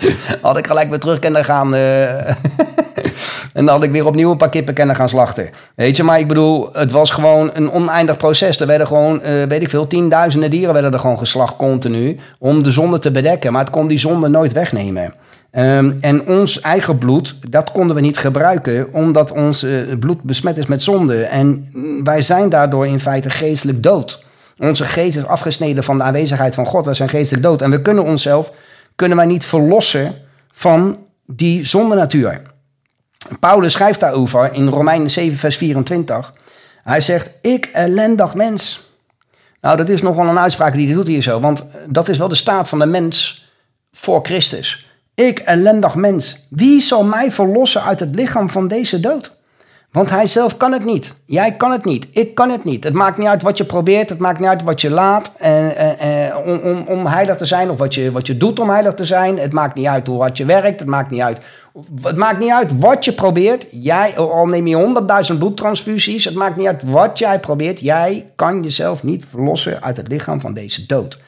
had 0.40 0.58
ik 0.58 0.66
gelijk 0.66 0.88
weer 0.88 0.98
terug 0.98 1.18
kunnen 1.18 1.44
gaan. 1.44 1.74
en 1.74 3.64
dan 3.64 3.68
had 3.68 3.82
ik 3.82 3.90
weer 3.90 4.06
opnieuw 4.06 4.30
een 4.30 4.36
paar 4.36 4.48
kippen 4.48 4.74
kunnen 4.74 4.96
gaan 4.96 5.08
slachten. 5.08 5.50
Weet 5.74 5.96
je, 5.96 6.02
maar 6.02 6.18
ik 6.18 6.28
bedoel, 6.28 6.68
het 6.72 6.92
was 6.92 7.10
gewoon 7.10 7.50
een 7.54 7.72
oneindig 7.72 8.16
proces. 8.16 8.60
Er 8.60 8.66
werden 8.66 8.86
gewoon, 8.86 9.20
weet 9.20 9.62
ik 9.62 9.68
veel, 9.68 9.86
tienduizenden 9.86 10.50
dieren 10.50 10.72
werden 10.72 10.92
er 10.92 10.98
gewoon 10.98 11.18
geslacht 11.18 11.56
continu 11.56 12.16
om 12.38 12.62
de 12.62 12.70
zonde 12.70 12.98
te 12.98 13.10
bedekken. 13.10 13.52
Maar 13.52 13.62
het 13.62 13.72
kon 13.72 13.86
die 13.86 13.98
zonde 13.98 14.28
nooit 14.28 14.52
wegnemen. 14.52 15.13
Ehm, 15.50 15.92
en 16.00 16.26
ons 16.26 16.60
eigen 16.60 16.98
bloed, 16.98 17.36
dat 17.48 17.72
konden 17.72 17.96
we 17.96 18.02
niet 18.02 18.18
gebruiken, 18.18 18.92
omdat 18.92 19.32
ons 19.32 19.64
uh, 19.64 19.98
bloed 19.98 20.22
besmet 20.22 20.58
is 20.58 20.66
met 20.66 20.82
zonde. 20.82 21.24
En 21.24 21.70
wij 22.04 22.22
zijn 22.22 22.48
daardoor 22.48 22.86
in 22.86 23.00
feite 23.00 23.30
geestelijk 23.30 23.82
dood. 23.82 24.24
Onze 24.58 24.84
geest 24.84 25.16
is 25.16 25.26
afgesneden 25.26 25.84
van 25.84 25.96
de 25.96 26.02
aanwezigheid 26.02 26.54
van 26.54 26.66
God. 26.66 26.86
We 26.86 26.94
zijn 26.94 27.08
geestelijk 27.08 27.42
dood. 27.42 27.62
En 27.62 27.70
we 27.70 27.82
kunnen 27.82 28.04
onszelf, 28.04 28.52
kunnen 28.94 29.16
wij 29.16 29.26
niet 29.26 29.44
verlossen 29.44 30.14
van 30.52 30.98
die 31.26 31.66
zonde 31.66 31.94
natuur. 31.94 32.40
Paulus 33.40 33.72
schrijft 33.72 34.00
daarover 34.00 34.52
in 34.52 34.68
Romeinen 34.68 35.10
7, 35.10 35.38
vers 35.38 35.56
24. 35.56 36.32
Hij 36.82 37.00
zegt, 37.00 37.30
ik 37.40 37.70
ellendig 37.72 38.34
mens. 38.34 38.92
Nou, 39.60 39.76
dat 39.76 39.88
is 39.88 40.02
nogal 40.02 40.26
een 40.26 40.38
uitspraak 40.38 40.72
die 40.72 40.86
hij 40.86 40.94
doet 40.94 41.06
hier 41.06 41.22
zo. 41.22 41.40
Want 41.40 41.64
dat 41.86 42.08
is 42.08 42.18
wel 42.18 42.28
de 42.28 42.34
staat 42.34 42.68
van 42.68 42.78
de 42.78 42.86
mens 42.86 43.46
voor 43.92 44.20
Christus. 44.22 44.90
Ik 45.14 45.38
ellendig 45.38 45.94
mens, 45.94 46.46
wie 46.50 46.80
zal 46.80 47.04
mij 47.04 47.32
verlossen 47.32 47.82
uit 47.82 48.00
het 48.00 48.14
lichaam 48.14 48.50
van 48.50 48.68
deze 48.68 49.00
dood? 49.00 49.36
Want 49.94 50.10
hij 50.10 50.26
zelf 50.26 50.56
kan 50.56 50.72
het 50.72 50.84
niet. 50.84 51.12
Jij 51.24 51.56
kan 51.56 51.70
het 51.70 51.84
niet. 51.84 52.06
Ik 52.10 52.34
kan 52.34 52.50
het 52.50 52.64
niet. 52.64 52.84
Het 52.84 52.92
maakt 52.92 53.18
niet 53.18 53.26
uit 53.26 53.42
wat 53.42 53.58
je 53.58 53.64
probeert. 53.64 54.08
Het 54.08 54.18
maakt 54.18 54.38
niet 54.38 54.48
uit 54.48 54.62
wat 54.62 54.80
je 54.80 54.90
laat 54.90 55.32
eh, 55.38 56.36
om, 56.44 56.58
om, 56.58 56.84
om 56.86 57.06
heilig 57.06 57.36
te 57.36 57.44
zijn. 57.44 57.70
Of 57.70 57.78
wat 57.78 57.94
je, 57.94 58.12
wat 58.12 58.26
je 58.26 58.36
doet 58.36 58.60
om 58.60 58.70
heilig 58.70 58.94
te 58.94 59.04
zijn. 59.04 59.38
Het 59.38 59.52
maakt 59.52 59.74
niet 59.74 59.86
uit 59.86 60.06
hoe 60.06 60.20
hard 60.20 60.36
je 60.36 60.44
werkt. 60.44 60.80
Het 60.80 60.88
maakt 60.88 61.10
niet 61.10 61.20
uit, 61.20 61.40
het 62.02 62.16
maakt 62.16 62.38
niet 62.38 62.50
uit 62.50 62.78
wat 62.78 63.04
je 63.04 63.12
probeert. 63.12 63.66
Jij, 63.70 64.16
al 64.16 64.46
neem 64.46 64.66
je 64.66 64.76
honderdduizend 64.76 65.38
bloedtransfusies. 65.38 66.24
Het 66.24 66.34
maakt 66.34 66.56
niet 66.56 66.66
uit 66.66 66.82
wat 66.82 67.18
jij 67.18 67.40
probeert. 67.40 67.80
Jij 67.80 68.30
kan 68.36 68.62
jezelf 68.62 69.02
niet 69.02 69.24
verlossen 69.28 69.82
uit 69.82 69.96
het 69.96 70.08
lichaam 70.08 70.40
van 70.40 70.54
deze 70.54 70.86
dood. 70.86 71.18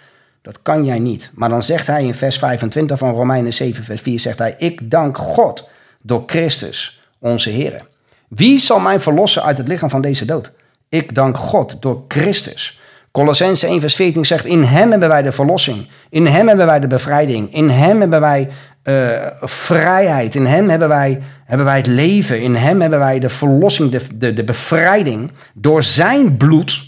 Dat 0.46 0.62
kan 0.62 0.84
jij 0.84 0.98
niet. 0.98 1.30
Maar 1.34 1.48
dan 1.48 1.62
zegt 1.62 1.86
hij 1.86 2.04
in 2.04 2.14
vers 2.14 2.38
25 2.38 2.98
van 2.98 3.14
Romeinen 3.14 3.54
7, 3.54 3.84
vers 3.84 4.00
4, 4.00 4.20
zegt 4.20 4.38
hij, 4.38 4.54
ik 4.58 4.90
dank 4.90 5.18
God 5.18 5.68
door 6.02 6.22
Christus, 6.26 7.02
onze 7.18 7.50
Heer. 7.50 7.86
Wie 8.28 8.58
zal 8.58 8.78
mij 8.78 9.00
verlossen 9.00 9.42
uit 9.42 9.58
het 9.58 9.68
lichaam 9.68 9.90
van 9.90 10.00
deze 10.00 10.24
dood? 10.24 10.52
Ik 10.88 11.14
dank 11.14 11.36
God 11.36 11.82
door 11.82 12.04
Christus. 12.08 12.78
Colossense 13.10 13.66
1 13.66 13.80
vers 13.80 13.94
14 13.94 14.24
zegt, 14.24 14.44
in 14.44 14.62
hem 14.62 14.90
hebben 14.90 15.08
wij 15.08 15.22
de 15.22 15.32
verlossing. 15.32 15.88
In 16.10 16.26
hem 16.26 16.48
hebben 16.48 16.66
wij 16.66 16.80
de 16.80 16.86
bevrijding. 16.86 17.54
In 17.54 17.68
hem 17.68 18.00
hebben 18.00 18.20
wij 18.20 18.48
uh, 18.84 19.26
vrijheid. 19.40 20.34
In 20.34 20.46
hem 20.46 20.68
hebben 20.68 20.88
wij, 20.88 21.22
hebben 21.44 21.66
wij 21.66 21.76
het 21.76 21.86
leven. 21.86 22.40
In 22.40 22.54
hem 22.54 22.80
hebben 22.80 22.98
wij 22.98 23.18
de 23.18 23.28
verlossing, 23.28 23.90
de, 23.90 24.00
de, 24.14 24.32
de 24.32 24.44
bevrijding. 24.44 25.30
Door 25.54 25.82
zijn 25.82 26.36
bloed, 26.36 26.82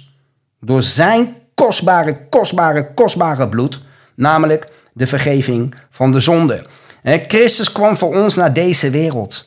door 0.61 0.83
zijn 0.83 1.37
kostbare, 1.65 2.17
kostbare, 2.29 2.95
kostbare 2.95 3.49
bloed. 3.49 3.81
Namelijk 4.15 4.67
de 4.93 5.07
vergeving 5.07 5.75
van 5.91 6.13
de 6.13 6.21
zonde. 6.21 6.65
Christus 7.03 7.73
kwam 7.73 7.97
voor 7.97 8.15
ons 8.15 8.35
naar 8.35 8.53
deze 8.53 8.91
wereld. 8.91 9.45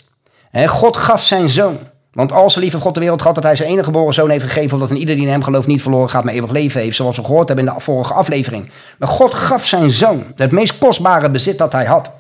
God 0.66 0.98
gaf 0.98 1.24
zijn 1.24 1.50
zoon. 1.50 1.78
Want 2.14 2.32
als 2.32 2.56
lieve 2.56 2.82
God 2.82 2.94
de 2.94 3.00
wereld 3.00 3.22
had 3.22 3.36
dat 3.36 3.44
hij 3.44 3.56
zijn 3.56 3.70
enige 3.70 3.84
geboren 3.84 4.14
zoon 4.14 4.30
heeft 4.30 4.44
gegeven, 4.44 4.74
omdat 4.74 4.90
een 4.90 4.98
ieder 4.98 5.16
die 5.16 5.26
in 5.26 5.32
hem 5.32 5.44
gelooft 5.44 5.68
niet 5.68 5.82
verloren 5.82 6.10
gaat, 6.10 6.24
maar 6.24 6.34
eeuwig 6.34 6.52
leven 6.52 6.82
heeft, 6.82 6.96
zoals 6.96 7.18
we 7.18 7.24
gehoord 7.24 7.48
hebben 7.48 7.68
in 7.68 7.74
de 7.74 7.80
vorige 7.80 8.14
aflevering. 8.14 8.70
Maar 9.00 9.10
God 9.10 9.34
gaf 9.34 9.66
zijn 9.66 9.92
zoon, 9.92 10.24
het 10.36 10.52
meest 10.52 10.78
kostbare 10.78 11.30
bezit 11.30 11.58
dat 11.58 11.72
hij 11.72 11.86
had. 11.86 12.12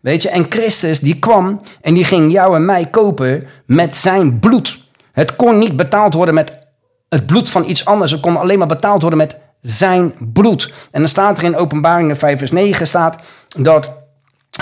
Weet 0.00 0.22
je, 0.22 0.28
en 0.28 0.46
Christus 0.48 1.00
die 1.00 1.18
kwam 1.18 1.60
en 1.80 1.94
die 1.94 2.04
ging 2.04 2.32
jou 2.32 2.56
en 2.56 2.64
mij 2.64 2.86
kopen 2.86 3.46
met 3.66 3.96
zijn 3.96 4.38
bloed. 4.38 4.78
Het 5.12 5.36
kon 5.36 5.58
niet 5.58 5.76
betaald 5.76 6.14
worden 6.14 6.34
met 6.34 6.65
het 7.08 7.26
bloed 7.26 7.48
van 7.48 7.68
iets 7.68 7.84
anders. 7.84 8.20
Kon 8.20 8.36
alleen 8.36 8.58
maar 8.58 8.66
betaald 8.66 9.00
worden 9.00 9.18
met 9.18 9.36
zijn 9.60 10.14
bloed. 10.32 10.72
En 10.90 11.00
dan 11.00 11.08
staat 11.08 11.38
er 11.38 11.44
in 11.44 11.56
Openbaringen 11.56 12.16
5 12.16 12.38
vers 12.38 12.50
9 12.50 12.86
staat 12.86 13.16
dat 13.58 14.04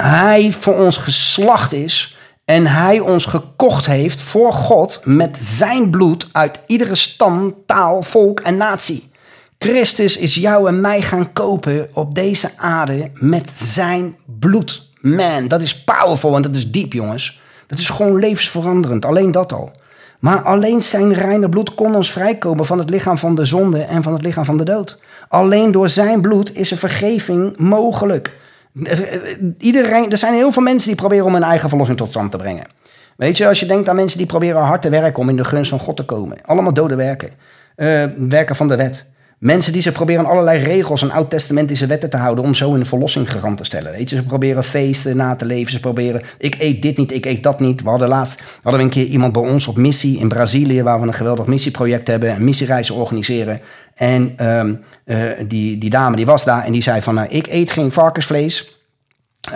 hij 0.01 0.53
voor 0.53 0.75
ons 0.75 0.97
geslacht 0.97 1.73
is 1.73 2.19
en 2.45 2.67
hij 2.67 3.01
ons 3.01 3.25
gekocht 3.25 3.87
heeft 3.87 4.21
voor 4.21 4.53
God 4.53 5.01
met 5.05 5.39
zijn 5.41 5.91
bloed 5.91 6.29
uit 6.33 6.61
iedere 6.67 6.95
stam, 6.95 7.55
taal, 7.67 8.03
volk 8.03 8.41
en 8.41 8.57
natie. 8.57 9.13
Christus 9.59 10.17
is 10.17 10.35
jou 10.35 10.69
en 10.69 10.81
mij 10.81 11.03
gaan 11.03 11.33
kopen 11.33 11.89
op 11.93 12.15
deze 12.15 12.51
aarde 12.57 13.11
met 13.15 13.51
zijn 13.55 14.17
bloed. 14.27 14.93
Man, 15.01 15.49
dat 15.49 15.63
is 15.63 15.85
powerful 15.85 16.37
en 16.37 16.43
dat 16.43 16.57
is 16.57 16.71
diep, 16.71 16.93
jongens. 16.93 17.41
Dat 17.67 17.79
is 17.79 17.89
gewoon 17.89 18.19
levensveranderend, 18.19 19.05
alleen 19.05 19.33
dat 19.33 19.53
al. 19.53 19.71
Maar 20.19 20.43
alleen 20.43 20.83
zijn 20.83 21.15
reine 21.15 21.49
bloed 21.49 21.75
kon 21.75 21.95
ons 21.95 22.13
vrijkomen 22.13 22.65
van 22.65 22.79
het 22.79 22.91
lichaam 22.91 23.19
van 23.19 23.35
de 23.35 23.45
zonde 23.45 23.83
en 23.83 24.03
van 24.03 24.13
het 24.13 24.23
lichaam 24.23 24.45
van 24.45 24.57
de 24.57 24.65
dood. 24.65 25.03
Alleen 25.29 25.73
door 25.73 25.89
zijn 25.89 26.21
bloed 26.21 26.57
is 26.57 26.71
er 26.71 26.79
vergeving 26.79 27.59
mogelijk. 27.59 28.37
Iedereen, 29.59 30.11
er 30.11 30.19
zijn 30.19 30.35
heel 30.35 30.53
veel 30.53 30.63
mensen 30.63 30.89
die 30.89 30.97
proberen 30.97 31.25
om 31.25 31.33
hun 31.33 31.43
eigen 31.43 31.69
verlossing 31.69 31.99
tot 31.99 32.11
stand 32.11 32.31
te 32.31 32.37
brengen. 32.37 32.67
Weet 33.17 33.37
je, 33.37 33.49
als 33.49 33.61
je 33.61 33.67
denkt 33.67 33.89
aan 33.89 33.97
mensen 33.97 34.19
die 34.19 34.27
proberen 34.27 34.63
hard 34.63 34.83
te 34.83 34.89
werken 34.89 35.23
om 35.23 35.29
in 35.29 35.37
de 35.37 35.45
gunst 35.45 35.71
van 35.71 35.79
God 35.79 35.97
te 35.97 36.05
komen. 36.05 36.39
Allemaal 36.43 36.75
dode 36.75 36.97
werken. 36.97 37.31
Uh, 37.77 38.05
werken 38.29 38.57
van 38.57 38.69
de 38.69 38.77
wet. 38.77 39.07
Mensen 39.45 39.73
die 39.73 39.83
ze 39.83 39.93
proberen 39.93 40.27
allerlei 40.27 40.63
regels 40.63 41.03
en 41.03 41.11
oud-testamentische 41.11 41.87
wetten 41.87 42.11
te 42.11 42.17
houden 42.17 42.45
om 42.45 42.55
zo 42.55 42.73
hun 42.73 42.87
verlossing 42.87 43.31
garant 43.31 43.57
te 43.57 43.65
stellen. 43.65 43.93
Weet 43.93 44.11
je, 44.11 44.17
ze 44.17 44.25
proberen 44.25 44.65
feesten 44.65 45.17
na 45.17 45.37
te 45.37 45.45
leven. 45.45 45.73
Ze 45.73 45.81
proberen, 45.81 46.23
ik 46.39 46.57
eet 46.59 46.83
dit 46.83 46.97
niet, 46.97 47.13
ik 47.13 47.25
eet 47.27 47.43
dat 47.43 47.61
niet. 47.61 47.83
We 47.83 47.89
hadden 47.89 48.09
laatst 48.09 48.43
hadden 48.63 48.81
we 48.81 48.87
een 48.87 48.93
keer 48.93 49.05
iemand 49.07 49.33
bij 49.33 49.43
ons 49.43 49.67
op 49.67 49.77
missie 49.77 50.19
in 50.19 50.29
Brazilië, 50.29 50.83
waar 50.83 51.01
we 51.01 51.07
een 51.07 51.15
geweldig 51.15 51.47
missieproject 51.47 52.07
hebben, 52.07 52.31
een 52.31 52.45
missiereis 52.45 52.91
organiseren. 52.91 53.61
En 53.95 54.49
um, 54.49 54.81
uh, 55.05 55.31
die, 55.49 55.79
die 55.79 55.91
dame 55.91 56.17
die 56.17 56.27
was 56.27 56.45
daar 56.45 56.65
en 56.65 56.73
die 56.73 56.83
zei 56.83 57.03
van, 57.03 57.15
nou, 57.15 57.29
ik 57.29 57.47
eet 57.47 57.71
geen 57.71 57.93
varkensvlees. 57.93 58.79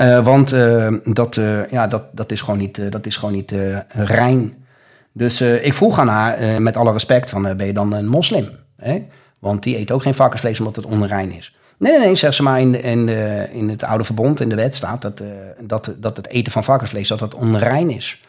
Uh, 0.01 0.25
want 0.25 0.53
uh, 0.53 0.93
dat, 1.05 1.35
ja, 1.71 1.87
dat, 1.87 2.03
dat 2.13 2.33
is 2.33 2.41
gewoon 2.41 2.59
niet, 2.59 2.93
dat 2.93 3.07
is 3.07 3.17
gewoon 3.17 3.35
niet 3.35 3.53
rein. 3.89 4.55
Dus 5.13 5.41
ik 5.41 5.75
vroeg 5.75 5.99
aan 5.99 6.09
haar, 6.09 6.63
met 6.63 6.77
alle 6.77 6.93
respect, 6.93 7.31
van, 7.31 7.57
ben 7.57 7.67
je 7.67 7.73
dan 7.73 7.93
een 7.93 8.09
moslim? 8.09 8.49
Hè? 8.77 9.07
Want 9.39 9.63
die 9.63 9.79
eet 9.79 9.91
ook 9.91 10.03
geen 10.03 10.15
varkensvlees 10.15 10.59
omdat 10.59 10.77
het 10.77 10.87
onrein 10.87 11.33
is. 11.33 11.53
Nee, 11.79 11.93
nee, 11.93 12.07
nee, 12.07 12.17
zegt 12.17 12.35
ze 12.35 12.43
maar. 12.43 12.61
In, 12.61 12.83
in, 12.83 13.09
in 13.53 13.69
het 13.69 13.83
oude 13.83 14.05
verbond, 14.05 14.41
in 14.41 14.49
de 14.49 14.55
wet 14.55 14.75
staat 14.75 15.03
dat, 15.03 15.23
dat, 15.61 15.95
dat 15.97 16.17
het 16.17 16.29
eten 16.29 16.53
van 16.53 16.65
varkensvlees 16.65 17.09
dat 17.09 17.21
het 17.21 17.35
onrein 17.35 17.91
is. 17.91 18.21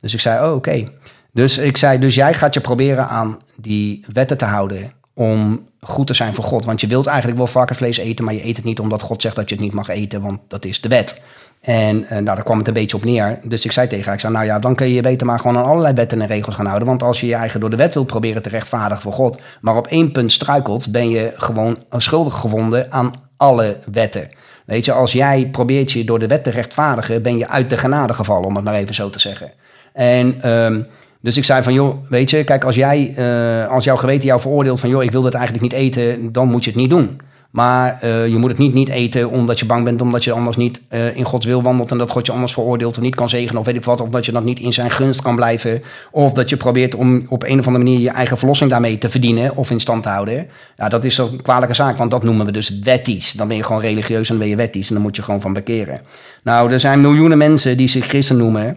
Dus 0.00 0.14
ik 0.14 0.20
zei, 0.20 0.48
oh, 0.48 0.54
oké. 0.54 0.84
Dus 1.32 1.58
ik 1.58 1.76
zei, 1.76 1.98
dus 1.98 2.14
jij 2.14 2.34
gaat 2.34 2.54
je 2.54 2.60
proberen 2.60 3.08
aan 3.08 3.38
die 3.56 4.04
wetten 4.12 4.38
te 4.38 4.44
houden 4.44 4.92
om 5.14 5.66
goed 5.80 6.06
te 6.06 6.14
zijn 6.14 6.34
voor 6.34 6.44
God. 6.44 6.64
Want 6.64 6.80
je 6.80 6.86
wilt 6.86 7.06
eigenlijk 7.06 7.38
wel 7.38 7.46
varkensvlees 7.46 7.96
eten, 7.96 8.24
maar 8.24 8.34
je 8.34 8.46
eet 8.46 8.56
het 8.56 8.64
niet 8.64 8.80
omdat 8.80 9.02
God 9.02 9.22
zegt 9.22 9.36
dat 9.36 9.48
je 9.48 9.54
het 9.54 9.64
niet 9.64 9.72
mag 9.72 9.88
eten, 9.88 10.20
want 10.20 10.40
dat 10.48 10.64
is 10.64 10.80
de 10.80 10.88
wet. 10.88 11.22
En 11.60 12.02
uh, 12.02 12.10
nou, 12.10 12.24
daar 12.24 12.42
kwam 12.42 12.58
het 12.58 12.68
een 12.68 12.74
beetje 12.74 12.96
op 12.96 13.04
neer. 13.04 13.38
Dus 13.42 13.64
ik 13.64 13.72
zei 13.72 13.86
tegen 13.86 14.04
haar, 14.04 14.14
ik 14.14 14.20
zei, 14.20 14.32
nou 14.32 14.44
ja, 14.44 14.58
dan 14.58 14.74
kun 14.74 14.86
je 14.86 14.94
je 14.94 15.02
beter 15.02 15.26
maar 15.26 15.40
gewoon 15.40 15.56
aan 15.56 15.64
allerlei 15.64 15.94
wetten 15.94 16.20
en 16.20 16.26
regels 16.26 16.54
gaan 16.54 16.66
houden. 16.66 16.88
Want 16.88 17.02
als 17.02 17.20
je 17.20 17.26
je 17.26 17.34
eigen 17.34 17.60
door 17.60 17.70
de 17.70 17.76
wet 17.76 17.94
wilt 17.94 18.06
proberen 18.06 18.42
te 18.42 18.48
rechtvaardigen 18.48 19.02
voor 19.02 19.12
God, 19.12 19.40
maar 19.60 19.76
op 19.76 19.86
één 19.86 20.12
punt 20.12 20.32
struikelt, 20.32 20.92
ben 20.92 21.10
je 21.10 21.32
gewoon 21.36 21.78
schuldig 21.90 22.34
gevonden 22.34 22.92
aan 22.92 23.12
alle 23.36 23.78
wetten. 23.92 24.28
Weet 24.66 24.84
je, 24.84 24.92
als 24.92 25.12
jij 25.12 25.48
probeert 25.52 25.92
je 25.92 26.04
door 26.04 26.18
de 26.18 26.26
wet 26.26 26.44
te 26.44 26.50
rechtvaardigen, 26.50 27.22
ben 27.22 27.38
je 27.38 27.48
uit 27.48 27.70
de 27.70 27.76
genade 27.76 28.14
gevallen, 28.14 28.48
om 28.48 28.54
het 28.54 28.64
maar 28.64 28.74
even 28.74 28.94
zo 28.94 29.10
te 29.10 29.20
zeggen. 29.20 29.50
En 29.92 30.50
um, 30.50 30.86
dus 31.20 31.36
ik 31.36 31.44
zei 31.44 31.62
van, 31.62 31.72
joh, 31.72 31.96
weet 32.08 32.30
je, 32.30 32.44
kijk, 32.44 32.64
als, 32.64 32.74
jij, 32.74 33.14
uh, 33.18 33.68
als 33.68 33.84
jouw 33.84 33.96
geweten 33.96 34.26
jou 34.26 34.40
veroordeelt 34.40 34.80
van, 34.80 34.88
joh, 34.88 35.02
ik 35.02 35.10
wil 35.10 35.22
dit 35.22 35.34
eigenlijk 35.34 35.62
niet 35.62 35.80
eten, 35.80 36.32
dan 36.32 36.50
moet 36.50 36.64
je 36.64 36.70
het 36.70 36.80
niet 36.80 36.90
doen. 36.90 37.20
Maar 37.50 37.98
uh, 38.04 38.28
je 38.28 38.36
moet 38.36 38.50
het 38.50 38.58
niet 38.58 38.74
niet 38.74 38.88
eten 38.88 39.30
omdat 39.30 39.58
je 39.58 39.66
bang 39.66 39.84
bent, 39.84 40.00
omdat 40.00 40.24
je 40.24 40.32
anders 40.32 40.56
niet 40.56 40.80
uh, 40.90 41.16
in 41.16 41.24
Gods 41.24 41.46
wil 41.46 41.62
wandelt 41.62 41.90
en 41.90 41.98
dat 41.98 42.10
God 42.10 42.26
je 42.26 42.32
anders 42.32 42.52
veroordeelt 42.52 42.96
en 42.96 43.02
niet 43.02 43.14
kan 43.14 43.28
zegenen 43.28 43.60
of 43.60 43.66
weet 43.66 43.76
ik 43.76 43.84
wat, 43.84 44.00
of 44.00 44.08
dat 44.08 44.26
je 44.26 44.32
dat 44.32 44.44
niet 44.44 44.58
in 44.58 44.72
zijn 44.72 44.90
gunst 44.90 45.22
kan 45.22 45.36
blijven, 45.36 45.80
of 46.10 46.32
dat 46.32 46.48
je 46.48 46.56
probeert 46.56 46.94
om 46.94 47.24
op 47.28 47.42
een 47.42 47.58
of 47.58 47.66
andere 47.66 47.84
manier 47.84 47.98
je 47.98 48.10
eigen 48.10 48.38
verlossing 48.38 48.70
daarmee 48.70 48.98
te 48.98 49.10
verdienen 49.10 49.56
of 49.56 49.70
in 49.70 49.80
stand 49.80 50.02
te 50.02 50.08
houden. 50.08 50.48
Ja, 50.76 50.88
dat 50.88 51.04
is 51.04 51.18
een 51.18 51.42
kwalijke 51.42 51.74
zaak, 51.74 51.96
want 51.96 52.10
dat 52.10 52.22
noemen 52.22 52.46
we 52.46 52.52
dus 52.52 52.78
wetties. 52.78 53.32
Dan 53.32 53.48
ben 53.48 53.56
je 53.56 53.64
gewoon 53.64 53.80
religieus 53.80 54.28
en 54.28 54.28
dan 54.28 54.38
ben 54.38 54.48
je 54.48 54.56
wetties 54.56 54.88
en 54.88 54.94
dan 54.94 55.02
moet 55.02 55.16
je 55.16 55.22
gewoon 55.22 55.40
van 55.40 55.52
bekeren. 55.52 56.00
Nou, 56.42 56.72
er 56.72 56.80
zijn 56.80 57.00
miljoenen 57.00 57.38
mensen 57.38 57.76
die 57.76 57.88
zich 57.88 58.06
christen 58.06 58.36
noemen 58.36 58.76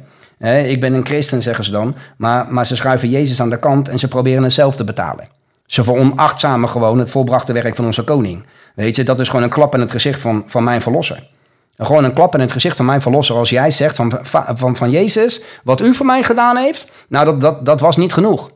ik 0.50 0.80
ben 0.80 0.94
een 0.94 1.06
christen, 1.06 1.42
zeggen 1.42 1.66
ze 1.66 1.72
dan. 1.72 1.96
Maar, 2.18 2.54
maar 2.54 2.66
ze 2.66 2.76
schuiven 2.76 3.10
Jezus 3.10 3.42
aan 3.42 3.50
de 3.50 3.60
kant 3.60 3.88
en 3.90 4.00
ze 4.00 4.08
proberen 4.08 4.44
het 4.44 4.54
zelf 4.54 4.76
te 4.76 4.84
betalen. 4.84 5.28
Ze 5.72 5.84
veronachtzamen 5.84 6.70
gewoon 6.70 7.00
het 7.00 7.10
volbrachte 7.10 7.54
werk 7.54 7.76
van 7.76 7.86
onze 7.86 8.04
koning. 8.04 8.46
Weet 8.76 8.96
je, 8.96 9.04
dat 9.04 9.20
is 9.20 9.28
gewoon 9.30 9.44
een 9.44 9.50
klap 9.50 9.74
in 9.74 9.80
het 9.80 9.92
gezicht 9.92 10.22
van, 10.22 10.44
van 10.46 10.64
mijn 10.64 10.82
verlosser. 10.82 11.30
Gewoon 11.78 12.04
een 12.04 12.14
klap 12.14 12.34
in 12.34 12.40
het 12.40 12.52
gezicht 12.52 12.78
van 12.78 12.86
mijn 12.86 13.02
verlosser. 13.02 13.36
Als 13.36 13.50
jij 13.50 13.72
zegt 13.72 13.96
van, 13.96 14.20
van, 14.56 14.76
van 14.76 14.90
Jezus, 14.90 15.42
wat 15.64 15.82
u 15.82 15.94
voor 15.94 16.06
mij 16.06 16.24
gedaan 16.24 16.58
heeft, 16.58 16.92
nou 17.08 17.26
dat, 17.26 17.42
dat, 17.42 17.66
dat 17.66 17.80
was 17.80 17.98
niet 17.98 18.14
genoeg. 18.14 18.52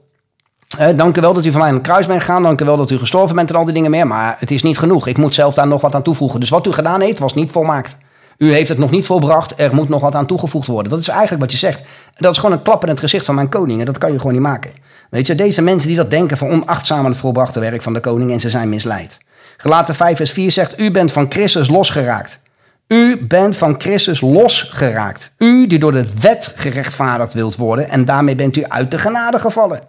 Eh, 0.77 0.97
dank 0.97 1.17
u 1.17 1.21
wel 1.21 1.33
dat 1.33 1.45
u 1.45 1.51
van 1.51 1.59
mij 1.59 1.69
aan 1.69 1.75
het 1.75 1.83
kruis 1.83 2.05
bent 2.05 2.19
gegaan. 2.19 2.43
Dank 2.43 2.61
u 2.61 2.65
wel 2.65 2.77
dat 2.77 2.89
u 2.89 2.97
gestorven 2.97 3.35
bent 3.35 3.49
en 3.49 3.55
al 3.55 3.65
die 3.65 3.73
dingen 3.73 3.91
meer. 3.91 4.07
Maar 4.07 4.35
het 4.39 4.51
is 4.51 4.63
niet 4.63 4.77
genoeg. 4.77 5.07
Ik 5.07 5.17
moet 5.17 5.33
zelf 5.33 5.53
daar 5.53 5.67
nog 5.67 5.81
wat 5.81 5.95
aan 5.95 6.03
toevoegen. 6.03 6.39
Dus 6.39 6.49
wat 6.49 6.67
u 6.67 6.71
gedaan 6.71 7.01
heeft, 7.01 7.19
was 7.19 7.33
niet 7.33 7.51
volmaakt. 7.51 7.97
U 8.37 8.51
heeft 8.51 8.69
het 8.69 8.77
nog 8.77 8.91
niet 8.91 9.05
volbracht, 9.05 9.53
er 9.59 9.75
moet 9.75 9.89
nog 9.89 10.01
wat 10.01 10.15
aan 10.15 10.25
toegevoegd 10.25 10.67
worden. 10.67 10.91
Dat 10.91 10.99
is 10.99 11.07
eigenlijk 11.07 11.41
wat 11.41 11.51
je 11.51 11.57
zegt. 11.57 11.81
Dat 12.15 12.31
is 12.31 12.37
gewoon 12.37 12.55
een 12.55 12.63
klap 12.63 12.83
in 12.83 12.89
het 12.89 12.99
gezicht 12.99 13.25
van 13.25 13.35
mijn 13.35 13.49
koning 13.49 13.79
en 13.79 13.85
dat 13.85 13.97
kan 13.97 14.11
je 14.11 14.17
gewoon 14.17 14.33
niet 14.33 14.41
maken. 14.41 14.71
Weet 15.09 15.27
je, 15.27 15.35
deze 15.35 15.61
mensen 15.61 15.87
die 15.87 15.97
dat 15.97 16.09
denken 16.09 16.37
van 16.37 16.49
onachtzaam 16.49 17.05
het 17.05 17.17
volbrachte 17.17 17.59
werk 17.59 17.81
van 17.81 17.93
de 17.93 17.99
koning 17.99 18.31
en 18.31 18.39
ze 18.39 18.49
zijn 18.49 18.69
misleid. 18.69 19.19
Gelaten 19.57 19.95
5 19.95 20.17
vers 20.17 20.31
4 20.31 20.51
zegt, 20.51 20.79
u 20.79 20.91
bent 20.91 21.11
van 21.11 21.25
Christus 21.29 21.67
losgeraakt. 21.67 22.39
U 22.87 23.25
bent 23.25 23.57
van 23.57 23.75
Christus 23.77 24.21
losgeraakt. 24.21 25.31
U 25.37 25.67
die 25.67 25.79
door 25.79 25.91
de 25.91 26.05
wet 26.19 26.51
gerechtvaardigd 26.55 27.33
wilt 27.33 27.55
worden 27.55 27.89
en 27.89 28.05
daarmee 28.05 28.35
bent 28.35 28.57
u 28.57 28.63
uit 28.67 28.91
de 28.91 28.97
genade 28.97 29.39
gevallen. 29.39 29.79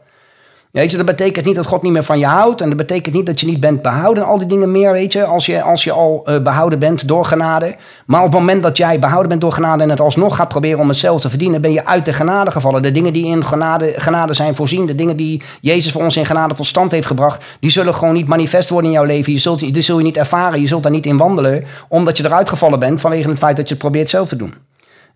Weet 0.76 0.90
je, 0.90 0.96
dat 0.96 1.06
betekent 1.06 1.46
niet 1.46 1.54
dat 1.54 1.66
God 1.66 1.82
niet 1.82 1.92
meer 1.92 2.04
van 2.04 2.18
je 2.18 2.26
houdt. 2.26 2.60
En 2.60 2.68
dat 2.68 2.76
betekent 2.76 3.14
niet 3.14 3.26
dat 3.26 3.40
je 3.40 3.46
niet 3.46 3.60
bent 3.60 3.82
behouden. 3.82 4.24
Al 4.24 4.38
die 4.38 4.46
dingen 4.46 4.70
meer, 4.70 4.92
weet 4.92 5.12
je, 5.12 5.24
als 5.24 5.46
je, 5.46 5.62
als 5.62 5.84
je 5.84 5.92
al 5.92 6.22
uh, 6.24 6.42
behouden 6.42 6.78
bent 6.78 7.08
door 7.08 7.24
genade. 7.24 7.74
Maar 8.06 8.22
op 8.22 8.30
het 8.30 8.40
moment 8.40 8.62
dat 8.62 8.76
jij 8.76 8.98
behouden 8.98 9.28
bent 9.28 9.40
door 9.40 9.52
genade 9.52 9.82
en 9.82 9.90
het 9.90 10.00
alsnog 10.00 10.36
gaat 10.36 10.48
proberen 10.48 10.80
om 10.80 10.88
het 10.88 10.96
zelf 10.96 11.20
te 11.20 11.28
verdienen, 11.28 11.60
ben 11.60 11.72
je 11.72 11.86
uit 11.86 12.04
de 12.04 12.12
genade 12.12 12.50
gevallen. 12.50 12.82
De 12.82 12.92
dingen 12.92 13.12
die 13.12 13.26
in 13.26 13.44
genade, 13.44 13.94
genade 13.96 14.34
zijn 14.34 14.54
voorzien, 14.54 14.86
de 14.86 14.94
dingen 14.94 15.16
die 15.16 15.42
Jezus 15.60 15.92
voor 15.92 16.02
ons 16.02 16.16
in 16.16 16.26
genade 16.26 16.54
tot 16.54 16.66
stand 16.66 16.92
heeft 16.92 17.06
gebracht, 17.06 17.44
die 17.60 17.70
zullen 17.70 17.94
gewoon 17.94 18.14
niet 18.14 18.28
manifest 18.28 18.68
worden 18.68 18.90
in 18.90 18.96
jouw 18.96 19.06
leven. 19.06 19.32
Je 19.32 19.38
zult, 19.38 19.58
die 19.58 19.82
zul 19.82 19.98
je 19.98 20.04
niet 20.04 20.16
ervaren, 20.16 20.60
je 20.60 20.66
zult 20.66 20.82
daar 20.82 20.92
niet 20.92 21.06
in 21.06 21.16
wandelen, 21.16 21.64
omdat 21.88 22.16
je 22.16 22.24
eruit 22.24 22.48
gevallen 22.48 22.78
bent 22.78 23.00
vanwege 23.00 23.28
het 23.28 23.38
feit 23.38 23.56
dat 23.56 23.68
je 23.68 23.74
het 23.74 23.82
probeert 23.82 24.10
zelf 24.10 24.28
te 24.28 24.36
doen. 24.36 24.54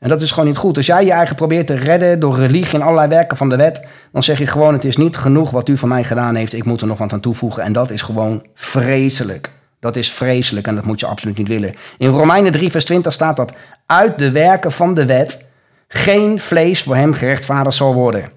En 0.00 0.08
dat 0.08 0.20
is 0.20 0.30
gewoon 0.30 0.48
niet 0.48 0.56
goed. 0.56 0.76
Als 0.76 0.86
jij 0.86 1.04
je 1.04 1.12
eigen 1.12 1.36
probeert 1.36 1.66
te 1.66 1.74
redden 1.74 2.20
door 2.20 2.36
religie 2.36 2.74
en 2.74 2.82
allerlei 2.82 3.08
werken 3.08 3.36
van 3.36 3.48
de 3.48 3.56
wet, 3.56 3.82
dan 4.12 4.22
zeg 4.22 4.38
je 4.38 4.46
gewoon: 4.46 4.72
het 4.72 4.84
is 4.84 4.96
niet 4.96 5.16
genoeg 5.16 5.50
wat 5.50 5.68
u 5.68 5.76
voor 5.76 5.88
mij 5.88 6.04
gedaan 6.04 6.34
heeft. 6.34 6.52
Ik 6.52 6.64
moet 6.64 6.80
er 6.80 6.86
nog 6.86 6.98
wat 6.98 7.12
aan 7.12 7.20
toevoegen. 7.20 7.62
En 7.62 7.72
dat 7.72 7.90
is 7.90 8.02
gewoon 8.02 8.46
vreselijk. 8.54 9.50
Dat 9.80 9.96
is 9.96 10.12
vreselijk 10.12 10.66
en 10.66 10.74
dat 10.74 10.84
moet 10.84 11.00
je 11.00 11.06
absoluut 11.06 11.38
niet 11.38 11.48
willen. 11.48 11.74
In 11.98 12.08
Romeinen 12.08 12.52
3, 12.52 12.70
vers 12.70 12.84
20 12.84 13.12
staat 13.12 13.36
dat 13.36 13.52
uit 13.86 14.18
de 14.18 14.30
werken 14.30 14.72
van 14.72 14.94
de 14.94 15.06
wet 15.06 15.44
geen 15.88 16.40
vlees 16.40 16.82
voor 16.82 16.96
hem 16.96 17.12
gerechtvaardigd 17.12 17.76
zal 17.76 17.94
worden. 17.94 18.30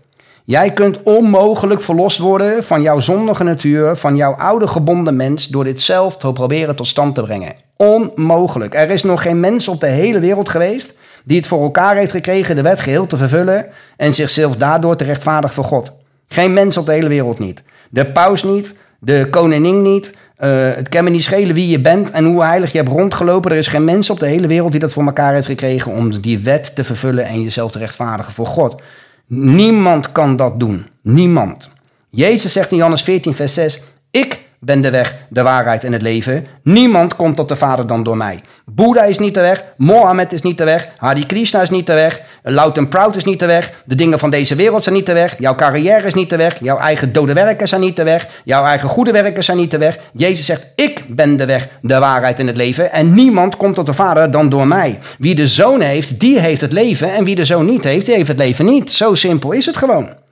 Jij 0.46 0.74
kunt 0.74 1.04
onmogelijk 1.04 1.82
verlost 1.82 2.18
worden 2.18 2.64
van 2.64 2.82
jouw 2.82 3.00
zondige 3.00 3.44
natuur, 3.44 3.96
van 3.96 4.16
jouw 4.16 4.34
oude 4.34 4.68
gebonden 4.68 5.16
mens, 5.16 5.48
door 5.48 5.64
dit 5.64 5.82
zelf 5.82 6.18
te 6.18 6.32
proberen 6.32 6.76
tot 6.76 6.88
stand 6.88 7.16
te 7.16 7.22
brengen. 7.22 7.54
Onmogelijk. 7.78 8.76
Er 8.76 8.90
is 8.90 9.04
nog 9.04 9.22
geen 9.22 9.40
mens 9.40 9.68
op 9.68 9.80
de 9.80 9.88
hele 9.88 10.20
wereld 10.20 10.50
geweest 10.50 10.94
die 11.24 11.38
het 11.38 11.48
voor 11.48 11.64
elkaar 11.64 11.96
heeft 11.96 12.12
gekregen 12.12 12.56
de 12.56 12.62
wet 12.62 12.80
geheel 12.80 13.08
te 13.08 13.18
vervullen 13.18 13.66
en 13.98 14.14
zichzelf 14.14 14.56
daardoor 14.56 14.96
te 14.96 15.04
rechtvaardig 15.04 15.54
voor 15.54 15.64
God. 15.64 15.92
Geen 16.28 16.54
mens 16.54 16.78
op 16.78 16.86
de 16.86 16.92
hele 16.92 17.08
wereld 17.08 17.40
niet. 17.40 17.64
De 17.90 18.06
paus 18.06 18.44
niet, 18.44 18.76
de 19.00 19.28
koningin 19.30 19.82
niet. 19.82 20.16
Uh, 20.40 20.74
het 20.76 20.90
kan 20.90 21.04
me 21.04 21.10
niet 21.10 21.24
schelen 21.24 21.56
wie 21.56 21.68
je 21.68 21.82
bent 21.82 22.12
en 22.12 22.26
hoe 22.26 22.44
heilig 22.44 22.72
je 22.72 22.78
hebt 22.78 22.90
rondgelopen. 22.90 23.52
Er 23.52 23.58
is 23.58 23.68
geen 23.68 23.84
mens 23.84 24.10
op 24.10 24.20
de 24.20 24.26
hele 24.26 24.48
wereld 24.48 24.72
die 24.72 24.80
dat 24.80 24.94
voor 24.94 25.06
elkaar 25.06 25.34
heeft 25.34 25.48
gekregen 25.48 25.92
om 25.92 26.22
die 26.22 26.40
wet 26.40 26.76
te 26.76 26.84
vervullen 26.84 27.26
en 27.26 27.42
jezelf 27.42 27.72
te 27.72 27.80
rechtvaardigen 27.80 28.34
voor 28.34 28.48
God. 28.48 28.82
Niemand 29.28 30.12
kan 30.12 30.36
dat 30.36 30.60
doen. 30.60 30.88
Niemand. 31.02 31.72
Jezus 32.10 32.52
zegt 32.52 32.72
in 32.72 32.78
Johannes 32.78 33.02
14, 33.02 33.34
vers 33.34 33.54
6: 33.54 33.82
Ik 34.12 34.40
ben 34.66 34.82
de 34.82 34.90
weg, 34.90 35.16
de 35.30 35.42
waarheid 35.42 35.84
en 35.84 35.94
het 35.94 36.02
leven. 36.02 36.48
Niemand 36.64 37.16
komt 37.16 37.36
tot 37.36 37.48
de 37.48 37.56
Vader 37.56 37.88
dan 37.88 38.04
door 38.04 38.18
mij. 38.18 38.40
Boeddha 38.66 39.04
is 39.04 39.18
niet 39.18 39.34
de 39.34 39.42
weg, 39.42 39.64
Mohammed 39.78 40.34
is 40.34 40.42
niet 40.42 40.58
de 40.58 40.64
weg, 40.64 40.88
Hare 40.98 41.26
Krishna 41.26 41.62
is 41.62 41.70
niet 41.70 41.86
de 41.86 41.94
weg, 41.94 42.22
Loud 42.44 42.78
and 42.78 42.90
Proud 42.90 43.16
is 43.16 43.24
niet 43.24 43.40
de 43.40 43.46
weg, 43.46 43.84
de 43.86 43.96
dingen 43.96 44.20
van 44.20 44.30
deze 44.30 44.56
wereld 44.56 44.84
zijn 44.84 44.96
niet 44.96 45.06
de 45.06 45.14
weg, 45.14 45.36
jouw 45.40 45.56
carrière 45.56 46.08
is 46.08 46.14
niet 46.14 46.30
de 46.30 46.36
weg, 46.36 46.60
jouw 46.60 46.78
eigen 46.78 47.14
dode 47.14 47.34
werken 47.34 47.68
zijn 47.68 47.82
niet 47.82 47.96
de 47.96 48.04
weg, 48.04 48.28
jouw 48.44 48.66
eigen 48.66 48.90
goede 48.90 49.12
werken 49.12 49.44
zijn 49.44 49.58
niet 49.58 49.72
de 49.72 49.78
weg. 49.78 49.98
Jezus 50.14 50.46
zegt, 50.46 50.68
ik 50.76 51.04
ben 51.08 51.38
de 51.38 51.46
weg, 51.46 51.68
de 51.82 52.00
waarheid 52.00 52.40
en 52.40 52.48
het 52.48 52.56
leven 52.56 52.92
en 52.92 53.14
niemand 53.14 53.58
komt 53.58 53.76
tot 53.76 53.86
de 53.86 53.94
Vader 53.94 54.32
dan 54.32 54.50
door 54.50 54.68
mij. 54.68 55.00
Wie 55.20 55.36
de 55.36 55.48
Zoon 55.48 55.82
heeft, 55.82 56.20
die 56.20 56.40
heeft 56.40 56.62
het 56.62 56.74
leven 56.74 57.14
en 57.14 57.24
wie 57.24 57.36
de 57.36 57.46
Zoon 57.46 57.66
niet 57.66 57.84
heeft, 57.84 58.06
die 58.06 58.16
heeft 58.16 58.28
het 58.28 58.38
leven 58.38 58.66
niet. 58.66 58.92
Zo 58.92 59.16
simpel 59.16 59.52
is 59.52 59.66
het 59.66 59.78
gewoon. 59.78 60.23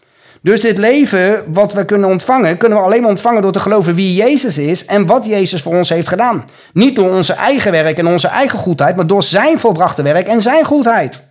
Dus 0.43 0.61
dit 0.61 0.77
leven 0.77 1.53
wat 1.53 1.73
we 1.73 1.85
kunnen 1.85 2.09
ontvangen, 2.09 2.57
kunnen 2.57 2.77
we 2.77 2.83
alleen 2.83 3.01
maar 3.01 3.09
ontvangen 3.09 3.41
door 3.41 3.51
te 3.51 3.59
geloven 3.59 3.95
wie 3.95 4.13
Jezus 4.13 4.57
is 4.57 4.85
en 4.85 5.05
wat 5.05 5.25
Jezus 5.25 5.61
voor 5.61 5.75
ons 5.75 5.89
heeft 5.89 6.07
gedaan. 6.07 6.45
Niet 6.73 6.95
door 6.95 7.09
onze 7.09 7.33
eigen 7.33 7.71
werk 7.71 7.97
en 7.97 8.07
onze 8.07 8.27
eigen 8.27 8.59
goedheid, 8.59 8.95
maar 8.95 9.07
door 9.07 9.23
zijn 9.23 9.59
volbrachte 9.59 10.01
werk 10.01 10.27
en 10.27 10.41
zijn 10.41 10.65
goedheid. 10.65 11.23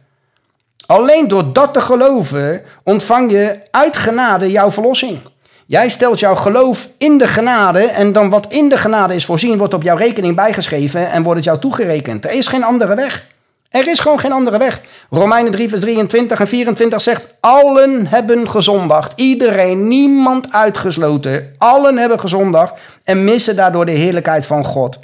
Alleen 0.86 1.28
door 1.28 1.52
dat 1.52 1.74
te 1.74 1.80
geloven 1.80 2.62
ontvang 2.82 3.30
je 3.30 3.58
uit 3.70 3.96
genade 3.96 4.50
jouw 4.50 4.70
verlossing. 4.70 5.18
Jij 5.66 5.88
stelt 5.88 6.20
jouw 6.20 6.34
geloof 6.34 6.88
in 6.98 7.18
de 7.18 7.26
genade 7.26 7.80
en 7.84 8.12
dan 8.12 8.30
wat 8.30 8.46
in 8.48 8.68
de 8.68 8.76
genade 8.76 9.14
is 9.14 9.24
voorzien, 9.24 9.58
wordt 9.58 9.74
op 9.74 9.82
jouw 9.82 9.96
rekening 9.96 10.36
bijgeschreven 10.36 11.10
en 11.10 11.22
wordt 11.22 11.36
het 11.36 11.44
jou 11.44 11.58
toegerekend. 11.58 12.24
Er 12.24 12.30
is 12.30 12.46
geen 12.46 12.64
andere 12.64 12.94
weg. 12.94 13.26
Er 13.70 13.88
is 13.88 13.98
gewoon 13.98 14.20
geen 14.20 14.32
andere 14.32 14.58
weg. 14.58 14.80
Romeinen 15.10 15.52
3, 15.52 15.68
vers 15.68 15.80
23 15.80 16.40
en 16.40 16.48
24 16.48 17.00
zegt: 17.00 17.34
Allen 17.40 18.06
hebben 18.06 18.50
gezondigd. 18.50 19.12
Iedereen, 19.16 19.88
niemand 19.88 20.52
uitgesloten. 20.52 21.54
Allen 21.58 21.96
hebben 21.96 22.20
gezondigd 22.20 22.80
en 23.04 23.24
missen 23.24 23.56
daardoor 23.56 23.86
de 23.86 23.92
heerlijkheid 23.92 24.46
van 24.46 24.64
God. 24.64 24.98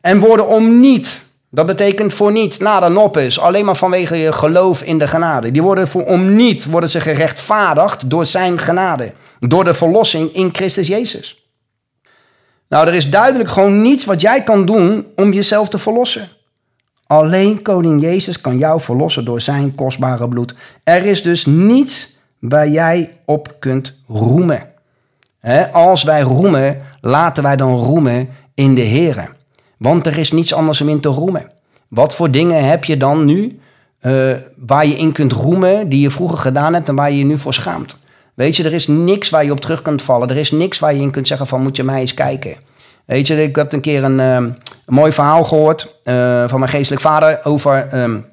En 0.00 0.20
worden 0.20 0.48
om 0.48 0.80
niet, 0.80 1.24
dat 1.50 1.66
betekent 1.66 2.14
voor 2.14 2.32
niets, 2.32 2.58
nada 2.58 2.88
noppes, 2.88 3.40
alleen 3.40 3.64
maar 3.64 3.76
vanwege 3.76 4.16
je 4.16 4.32
geloof 4.32 4.82
in 4.82 4.98
de 4.98 5.08
genade. 5.08 5.50
Die 5.50 5.62
worden 5.62 5.88
voor 5.88 6.04
om 6.04 6.36
niet, 6.36 6.64
worden 6.64 6.90
ze 6.90 7.00
gerechtvaardigd 7.00 8.10
door 8.10 8.26
zijn 8.26 8.58
genade. 8.58 9.12
Door 9.40 9.64
de 9.64 9.74
verlossing 9.74 10.34
in 10.34 10.54
Christus 10.54 10.86
Jezus. 10.86 11.42
Nou, 12.68 12.86
er 12.86 12.94
is 12.94 13.10
duidelijk 13.10 13.50
gewoon 13.50 13.82
niets 13.82 14.04
wat 14.04 14.20
jij 14.20 14.42
kan 14.42 14.66
doen 14.66 15.06
om 15.14 15.32
jezelf 15.32 15.68
te 15.68 15.78
verlossen. 15.78 16.28
Alleen 17.08 17.62
koning 17.62 18.00
Jezus 18.00 18.40
kan 18.40 18.58
jou 18.58 18.80
verlossen 18.80 19.24
door 19.24 19.40
zijn 19.40 19.74
kostbare 19.74 20.28
bloed. 20.28 20.54
Er 20.84 21.04
is 21.04 21.22
dus 21.22 21.46
niets 21.46 22.16
waar 22.38 22.68
jij 22.68 23.10
op 23.24 23.56
kunt 23.58 23.94
roemen. 24.06 24.66
als 25.72 26.02
wij 26.02 26.20
roemen, 26.20 26.76
laten 27.00 27.42
wij 27.42 27.56
dan 27.56 27.76
roemen 27.76 28.28
in 28.54 28.74
de 28.74 28.80
Heer. 28.80 29.34
Want 29.78 30.06
er 30.06 30.18
is 30.18 30.32
niets 30.32 30.54
anders 30.54 30.80
om 30.80 30.88
in 30.88 31.00
te 31.00 31.08
roemen. 31.08 31.50
Wat 31.88 32.14
voor 32.14 32.30
dingen 32.30 32.68
heb 32.68 32.84
je 32.84 32.96
dan 32.96 33.24
nu 33.24 33.60
uh, 34.02 34.34
waar 34.56 34.86
je 34.86 34.96
in 34.96 35.12
kunt 35.12 35.32
roemen 35.32 35.88
die 35.88 36.00
je 36.00 36.10
vroeger 36.10 36.38
gedaan 36.38 36.74
hebt 36.74 36.88
en 36.88 36.94
waar 36.94 37.10
je 37.10 37.18
je 37.18 37.24
nu 37.24 37.38
voor 37.38 37.54
schaamt? 37.54 38.06
Weet 38.34 38.56
je, 38.56 38.64
er 38.64 38.72
is 38.72 38.86
niks 38.86 39.30
waar 39.30 39.44
je 39.44 39.50
op 39.50 39.60
terug 39.60 39.82
kunt 39.82 40.02
vallen. 40.02 40.28
Er 40.28 40.36
is 40.36 40.50
niks 40.50 40.78
waar 40.78 40.94
je 40.94 41.00
in 41.00 41.10
kunt 41.10 41.26
zeggen 41.26 41.46
van 41.46 41.62
moet 41.62 41.76
je 41.76 41.82
mij 41.82 42.00
eens 42.00 42.14
kijken. 42.14 42.56
Weet 43.08 43.26
je, 43.26 43.42
ik 43.42 43.56
heb 43.56 43.72
een 43.72 43.80
keer 43.80 44.04
een, 44.04 44.20
ehm, 44.20 44.50
mooi 44.86 45.12
verhaal 45.12 45.44
gehoord 45.44 46.00
uh, 46.04 46.48
van 46.48 46.58
mijn 46.58 46.70
geestelijk 46.70 47.02
vader 47.02 47.40
over 47.44 48.02
um, 48.02 48.24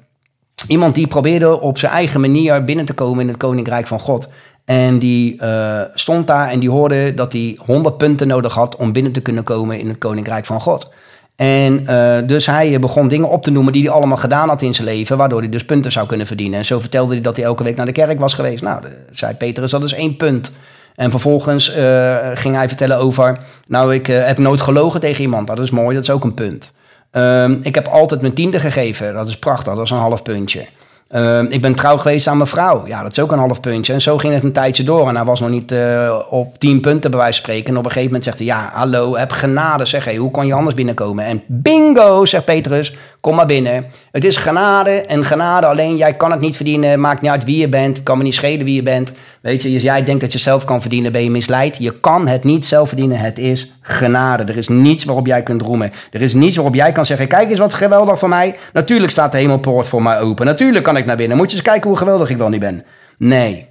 iemand 0.68 0.94
die 0.94 1.06
probeerde 1.06 1.60
op 1.60 1.78
zijn 1.78 1.92
eigen 1.92 2.20
manier 2.20 2.64
binnen 2.64 2.84
te 2.84 2.94
komen 2.94 3.20
in 3.20 3.28
het 3.28 3.36
koninkrijk 3.36 3.86
van 3.86 4.00
God. 4.00 4.28
En 4.64 4.98
die 4.98 5.42
uh, 5.42 5.80
stond 5.94 6.26
daar 6.26 6.48
en 6.48 6.58
die 6.58 6.70
hoorde 6.70 7.14
dat 7.14 7.32
hij 7.32 7.58
100 7.66 7.96
punten 7.96 8.28
nodig 8.28 8.54
had 8.54 8.76
om 8.76 8.92
binnen 8.92 9.12
te 9.12 9.20
kunnen 9.20 9.44
komen 9.44 9.78
in 9.78 9.88
het 9.88 9.98
koninkrijk 9.98 10.46
van 10.46 10.60
God. 10.60 10.90
En 11.36 11.86
uh, 11.88 12.16
dus 12.26 12.46
hij 12.46 12.78
begon 12.78 13.08
dingen 13.08 13.28
op 13.28 13.42
te 13.42 13.50
noemen 13.50 13.72
die 13.72 13.82
hij 13.82 13.92
allemaal 13.92 14.16
gedaan 14.16 14.48
had 14.48 14.62
in 14.62 14.74
zijn 14.74 14.86
leven, 14.86 15.16
waardoor 15.16 15.40
hij 15.40 15.48
dus 15.48 15.64
punten 15.64 15.92
zou 15.92 16.06
kunnen 16.06 16.26
verdienen. 16.26 16.58
En 16.58 16.64
zo 16.64 16.80
vertelde 16.80 17.12
hij 17.12 17.22
dat 17.22 17.36
hij 17.36 17.44
elke 17.44 17.62
week 17.62 17.76
naar 17.76 17.86
de 17.86 17.92
kerk 17.92 18.18
was 18.18 18.34
geweest. 18.34 18.62
Nou, 18.62 18.82
zei 19.12 19.34
Petrus, 19.34 19.70
dat 19.70 19.82
is 19.82 19.94
één 19.94 20.16
punt. 20.16 20.52
En 20.96 21.10
vervolgens 21.10 21.76
uh, 21.76 22.16
ging 22.34 22.54
hij 22.54 22.68
vertellen 22.68 22.98
over, 22.98 23.38
nou, 23.66 23.94
ik 23.94 24.08
uh, 24.08 24.26
heb 24.26 24.38
nooit 24.38 24.60
gelogen 24.60 25.00
tegen 25.00 25.22
iemand. 25.22 25.46
Dat 25.46 25.58
is 25.58 25.70
mooi, 25.70 25.94
dat 25.94 26.02
is 26.02 26.10
ook 26.10 26.24
een 26.24 26.34
punt. 26.34 26.72
Um, 27.12 27.60
ik 27.62 27.74
heb 27.74 27.88
altijd 27.88 28.20
mijn 28.20 28.32
tiende 28.32 28.60
gegeven. 28.60 29.14
Dat 29.14 29.28
is 29.28 29.38
prachtig, 29.38 29.74
dat 29.74 29.84
is 29.84 29.90
een 29.90 29.96
half 29.96 30.22
puntje. 30.22 30.64
Uh, 31.10 31.42
ik 31.48 31.60
ben 31.60 31.74
trouw 31.74 31.96
geweest 31.98 32.26
aan 32.26 32.36
mijn 32.36 32.48
vrouw. 32.48 32.86
Ja, 32.86 33.02
dat 33.02 33.10
is 33.10 33.18
ook 33.18 33.32
een 33.32 33.38
half 33.38 33.60
puntje. 33.60 33.92
En 33.92 34.00
zo 34.00 34.18
ging 34.18 34.34
het 34.34 34.42
een 34.42 34.52
tijdje 34.52 34.84
door. 34.84 35.08
En 35.08 35.16
hij 35.16 35.24
was 35.24 35.40
nog 35.40 35.50
niet 35.50 35.72
uh, 35.72 36.16
op 36.30 36.58
tien 36.58 36.80
punten 36.80 37.10
bij 37.10 37.20
wijze 37.20 37.40
van 37.40 37.44
spreken. 37.44 37.72
En 37.72 37.78
op 37.78 37.84
een 37.84 37.90
gegeven 37.90 38.06
moment 38.06 38.24
zegt 38.24 38.38
hij... 38.38 38.46
Ja, 38.46 38.70
hallo, 38.72 39.16
heb 39.16 39.32
genade. 39.32 39.84
Zeg, 39.84 40.04
hey, 40.04 40.16
hoe 40.16 40.30
kon 40.30 40.46
je 40.46 40.54
anders 40.54 40.74
binnenkomen? 40.74 41.24
En 41.24 41.42
bingo, 41.46 42.24
zegt 42.24 42.44
Petrus, 42.44 42.94
kom 43.26 43.34
maar 43.34 43.46
binnen. 43.46 43.86
Het 44.10 44.24
is 44.24 44.36
genade 44.36 44.90
en 44.90 45.24
genade 45.24 45.66
alleen. 45.66 45.96
Jij 45.96 46.14
kan 46.14 46.30
het 46.30 46.40
niet 46.40 46.56
verdienen. 46.56 47.00
Maakt 47.00 47.20
niet 47.20 47.30
uit 47.30 47.44
wie 47.44 47.58
je 47.58 47.68
bent. 47.68 48.02
Kan 48.02 48.18
me 48.18 48.24
niet 48.24 48.34
schelen 48.34 48.64
wie 48.64 48.74
je 48.74 48.82
bent. 48.82 49.12
Weet 49.40 49.62
je, 49.62 49.74
als 49.74 49.82
jij 49.82 50.02
denkt 50.02 50.20
dat 50.20 50.32
je 50.32 50.38
zelf 50.38 50.64
kan 50.64 50.80
verdienen, 50.80 51.12
ben 51.12 51.24
je 51.24 51.30
misleid. 51.30 51.76
Je 51.78 52.00
kan 52.00 52.28
het 52.28 52.44
niet 52.44 52.66
zelf 52.66 52.88
verdienen. 52.88 53.18
Het 53.18 53.38
is 53.38 53.72
genade. 53.80 54.42
Er 54.42 54.56
is 54.56 54.68
niets 54.68 55.04
waarop 55.04 55.26
jij 55.26 55.42
kunt 55.42 55.62
roemen. 55.62 55.90
Er 56.10 56.22
is 56.22 56.34
niets 56.34 56.56
waarop 56.56 56.74
jij 56.74 56.92
kan 56.92 57.06
zeggen: 57.06 57.28
Kijk 57.28 57.50
eens 57.50 57.58
wat 57.58 57.74
geweldig 57.74 58.18
voor 58.18 58.28
mij. 58.28 58.54
Natuurlijk 58.72 59.12
staat 59.12 59.32
de 59.32 59.38
hemelpoort 59.38 59.88
voor 59.88 60.02
mij 60.02 60.20
open. 60.20 60.46
Natuurlijk 60.46 60.84
kan 60.84 60.96
ik 60.96 61.06
naar 61.06 61.16
binnen. 61.16 61.36
Moet 61.36 61.50
je 61.50 61.56
eens 61.56 61.66
kijken 61.66 61.88
hoe 61.88 61.98
geweldig 61.98 62.30
ik 62.30 62.36
wel 62.36 62.48
niet 62.48 62.60
ben. 62.60 62.82
Nee. 63.16 63.66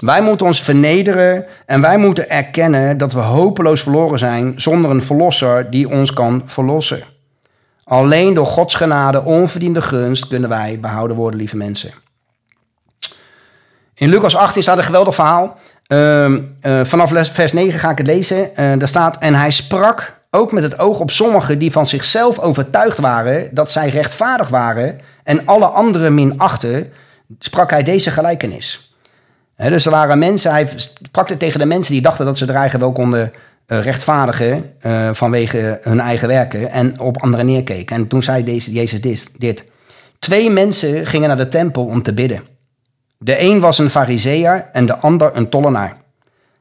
Wij 0.00 0.22
moeten 0.22 0.46
ons 0.46 0.62
vernederen 0.62 1.44
en 1.66 1.80
wij 1.80 1.98
moeten 1.98 2.30
erkennen 2.30 2.98
dat 2.98 3.12
we 3.12 3.20
hopeloos 3.20 3.82
verloren 3.82 4.18
zijn 4.18 4.52
zonder 4.56 4.90
een 4.90 5.02
verlosser 5.02 5.70
die 5.70 5.90
ons 5.90 6.12
kan 6.12 6.42
verlossen. 6.46 7.15
Alleen 7.88 8.34
door 8.34 8.46
Gods 8.46 8.74
genade, 8.74 9.24
onverdiende 9.24 9.82
gunst, 9.82 10.28
kunnen 10.28 10.48
wij 10.48 10.80
behouden 10.80 11.16
worden, 11.16 11.40
lieve 11.40 11.56
mensen. 11.56 11.90
In 13.94 14.08
Lucas 14.08 14.36
18 14.36 14.62
staat 14.62 14.78
een 14.78 14.84
geweldig 14.84 15.14
verhaal. 15.14 15.58
Uh, 15.88 16.28
uh, 16.28 16.38
vanaf 16.82 17.30
vers 17.32 17.52
9 17.52 17.80
ga 17.80 17.90
ik 17.90 17.98
het 17.98 18.06
lezen. 18.06 18.38
Uh, 18.38 18.54
daar 18.56 18.88
staat, 18.88 19.18
en 19.18 19.34
hij 19.34 19.50
sprak 19.50 20.20
ook 20.30 20.52
met 20.52 20.62
het 20.62 20.78
oog 20.78 21.00
op 21.00 21.10
sommigen 21.10 21.58
die 21.58 21.72
van 21.72 21.86
zichzelf 21.86 22.38
overtuigd 22.38 22.98
waren 22.98 23.54
dat 23.54 23.72
zij 23.72 23.88
rechtvaardig 23.88 24.48
waren 24.48 25.00
en 25.24 25.46
alle 25.46 25.66
anderen 25.66 26.14
minachten, 26.14 26.86
sprak 27.38 27.70
hij 27.70 27.82
deze 27.82 28.10
gelijkenis. 28.10 28.94
dus 29.56 29.84
er 29.84 29.90
waren 29.90 30.18
mensen, 30.18 30.50
hij 30.50 30.68
sprak 31.02 31.28
tegen 31.28 31.60
de 31.60 31.66
mensen 31.66 31.92
die 31.92 32.02
dachten 32.02 32.26
dat 32.26 32.38
ze 32.38 32.46
er 32.46 32.54
eigen 32.54 32.80
wel 32.80 32.92
konden 32.92 33.32
rechtvaardigen 33.66 34.74
uh, 34.86 35.10
vanwege 35.12 35.78
hun 35.82 36.00
eigen 36.00 36.28
werken 36.28 36.70
en 36.70 37.00
op 37.00 37.22
anderen 37.22 37.46
neerkeken. 37.46 37.96
En 37.96 38.06
toen 38.06 38.22
zei 38.22 38.44
deze, 38.44 38.72
Jezus 38.72 39.00
dit, 39.00 39.30
dit. 39.38 39.64
Twee 40.18 40.50
mensen 40.50 41.06
gingen 41.06 41.28
naar 41.28 41.36
de 41.36 41.48
tempel 41.48 41.84
om 41.84 42.02
te 42.02 42.12
bidden. 42.12 42.42
De 43.18 43.40
een 43.40 43.60
was 43.60 43.78
een 43.78 43.90
fariseer 43.90 44.64
en 44.72 44.86
de 44.86 44.96
ander 44.96 45.36
een 45.36 45.48
tollenaar. 45.48 45.96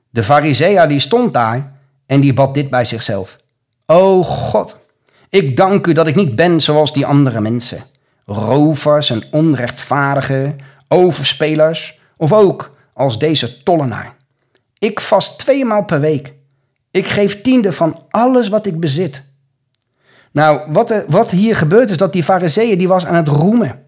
De 0.09 0.23
fariseer 0.23 0.87
die 0.87 0.99
stond 0.99 1.33
daar 1.33 1.71
en 2.05 2.19
die 2.19 2.33
bad 2.33 2.53
dit 2.53 2.69
bij 2.69 2.85
zichzelf. 2.85 3.37
O 3.85 4.23
God, 4.23 4.79
ik 5.29 5.57
dank 5.57 5.87
u 5.87 5.93
dat 5.93 6.07
ik 6.07 6.15
niet 6.15 6.35
ben 6.35 6.61
zoals 6.61 6.93
die 6.93 7.05
andere 7.05 7.41
mensen. 7.41 7.83
Rovers 8.25 9.09
en 9.09 9.23
onrechtvaardigen, 9.31 10.55
overspelers 10.87 11.99
of 12.17 12.33
ook 12.33 12.69
als 12.93 13.19
deze 13.19 13.63
tollenaar. 13.63 14.15
Ik 14.77 14.99
vast 14.99 15.39
tweemaal 15.39 15.83
per 15.83 15.99
week. 15.99 16.33
Ik 16.95 17.08
geef 17.08 17.41
tiende 17.41 17.71
van 17.71 18.03
alles 18.10 18.49
wat 18.49 18.65
ik 18.65 18.79
bezit. 18.79 19.23
Nou, 20.31 20.71
wat, 20.71 21.03
wat 21.08 21.31
hier 21.31 21.55
gebeurt 21.55 21.89
is 21.89 21.97
dat 21.97 22.13
die 22.13 22.23
fariseeën 22.23 22.77
die 22.77 22.88
was 22.88 23.05
aan 23.05 23.15
het 23.15 23.27
roemen. 23.27 23.84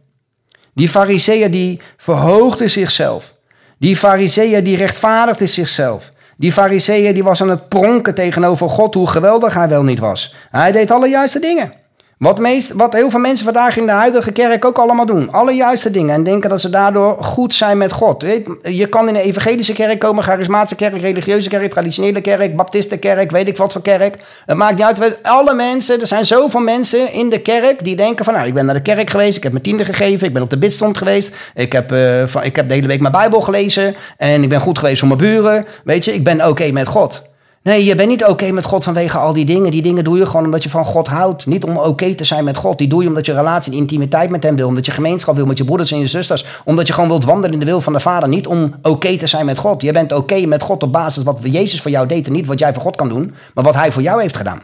Die 0.73 0.89
fariseeën 0.89 1.51
die 1.51 1.81
verhoogde 1.97 2.67
zichzelf. 2.67 3.31
Die 3.79 3.95
fariseeën 3.95 4.63
die 4.63 4.77
rechtvaardigde 4.77 5.47
zichzelf. 5.47 6.09
Die 6.37 6.51
fariseeën 6.51 7.13
die 7.13 7.23
was 7.23 7.41
aan 7.41 7.49
het 7.49 7.67
pronken 7.67 8.15
tegenover 8.15 8.69
God 8.69 8.93
hoe 8.93 9.07
geweldig 9.07 9.53
hij 9.53 9.69
wel 9.69 9.83
niet 9.83 9.99
was. 9.99 10.35
Hij 10.51 10.71
deed 10.71 10.91
alle 10.91 11.07
juiste 11.07 11.39
dingen. 11.39 11.73
Wat, 12.17 12.39
meest, 12.39 12.71
wat 12.71 12.93
heel 12.93 13.09
veel 13.09 13.19
mensen 13.19 13.45
vandaag 13.45 13.77
in 13.77 13.85
de 13.85 13.91
huidige 13.91 14.31
kerk 14.31 14.65
ook 14.65 14.77
allemaal 14.77 15.05
doen. 15.05 15.31
Alle 15.31 15.51
juiste 15.51 15.91
dingen. 15.91 16.15
En 16.15 16.23
denken 16.23 16.49
dat 16.49 16.61
ze 16.61 16.69
daardoor 16.69 17.23
goed 17.23 17.55
zijn 17.55 17.77
met 17.77 17.91
God. 17.91 18.21
je 18.61 18.87
kan 18.89 19.07
in 19.07 19.15
een 19.15 19.21
evangelische 19.21 19.73
kerk 19.73 19.99
komen, 19.99 20.23
charismatische 20.23 20.75
kerk, 20.75 21.01
religieuze 21.01 21.49
kerk, 21.49 21.71
traditionele 21.71 22.21
kerk, 22.21 22.55
baptistenkerk, 22.55 23.31
weet 23.31 23.47
ik 23.47 23.57
wat 23.57 23.71
voor 23.71 23.81
kerk. 23.81 24.17
Het 24.45 24.57
maakt 24.57 24.75
niet 24.75 24.83
uit. 24.83 25.23
Alle 25.23 25.53
mensen, 25.53 25.99
er 26.01 26.07
zijn 26.07 26.25
zoveel 26.25 26.59
mensen 26.59 27.11
in 27.11 27.29
de 27.29 27.39
kerk 27.39 27.83
die 27.83 27.95
denken 27.95 28.25
van... 28.25 28.33
nou, 28.33 28.47
ik 28.47 28.53
ben 28.53 28.65
naar 28.65 28.75
de 28.75 28.81
kerk 28.81 29.09
geweest, 29.09 29.37
ik 29.37 29.43
heb 29.43 29.51
mijn 29.51 29.63
tiende 29.63 29.85
gegeven, 29.85 30.27
ik 30.27 30.33
ben 30.33 30.41
op 30.41 30.49
de 30.49 30.57
bidstond 30.57 30.97
geweest. 30.97 31.35
Ik 31.55 31.71
heb, 31.71 31.89
van, 32.29 32.43
ik 32.43 32.55
heb 32.55 32.67
de 32.67 32.73
hele 32.73 32.87
week 32.87 33.01
mijn 33.01 33.11
Bijbel 33.11 33.41
gelezen 33.41 33.95
en 34.17 34.43
ik 34.43 34.49
ben 34.49 34.61
goed 34.61 34.79
geweest 34.79 34.99
voor 34.99 35.07
mijn 35.07 35.19
buren. 35.19 35.65
Weet 35.83 36.05
je, 36.05 36.13
ik 36.13 36.23
ben 36.23 36.47
oké 36.47 36.71
met 36.71 36.87
God. 36.87 37.35
Nee, 37.67 37.85
je 37.85 37.95
bent 37.95 38.09
niet 38.09 38.25
oké 38.25 38.51
met 38.51 38.65
God 38.65 38.83
vanwege 38.83 39.17
al 39.17 39.33
die 39.33 39.45
dingen. 39.45 39.71
Die 39.71 39.81
dingen 39.81 40.03
doe 40.03 40.17
je 40.17 40.25
gewoon 40.25 40.45
omdat 40.45 40.63
je 40.63 40.69
van 40.69 40.85
God 40.85 41.07
houdt. 41.07 41.45
Niet 41.45 41.63
om 41.63 41.77
oké 41.77 42.15
te 42.15 42.23
zijn 42.23 42.43
met 42.43 42.57
God. 42.57 42.77
Die 42.77 42.87
doe 42.87 43.01
je 43.01 43.07
omdat 43.07 43.25
je 43.25 43.33
relatie 43.33 43.71
en 43.71 43.77
intimiteit 43.77 44.29
met 44.29 44.43
hem 44.43 44.55
wil. 44.55 44.67
Omdat 44.67 44.85
je 44.85 44.91
gemeenschap 44.91 45.35
wil 45.35 45.45
met 45.45 45.57
je 45.57 45.63
broeders 45.63 45.91
en 45.91 45.99
je 45.99 46.07
zusters. 46.07 46.45
Omdat 46.65 46.87
je 46.87 46.93
gewoon 46.93 47.09
wilt 47.09 47.23
wandelen 47.23 47.53
in 47.53 47.59
de 47.59 47.65
wil 47.65 47.81
van 47.81 47.93
de 47.93 47.99
Vader. 47.99 48.29
Niet 48.29 48.47
om 48.47 48.75
oké 48.81 49.17
te 49.17 49.27
zijn 49.27 49.45
met 49.45 49.57
God. 49.57 49.81
Je 49.81 49.91
bent 49.91 50.11
oké 50.11 50.45
met 50.45 50.63
God 50.63 50.83
op 50.83 50.91
basis 50.91 51.23
wat 51.23 51.39
Jezus 51.41 51.81
voor 51.81 51.91
jou 51.91 52.07
deed. 52.07 52.27
En 52.27 52.33
niet 52.33 52.47
wat 52.47 52.59
jij 52.59 52.73
voor 52.73 52.81
God 52.81 52.95
kan 52.95 53.09
doen. 53.09 53.33
Maar 53.53 53.63
wat 53.63 53.75
hij 53.75 53.91
voor 53.91 54.01
jou 54.01 54.21
heeft 54.21 54.37
gedaan. 54.37 54.61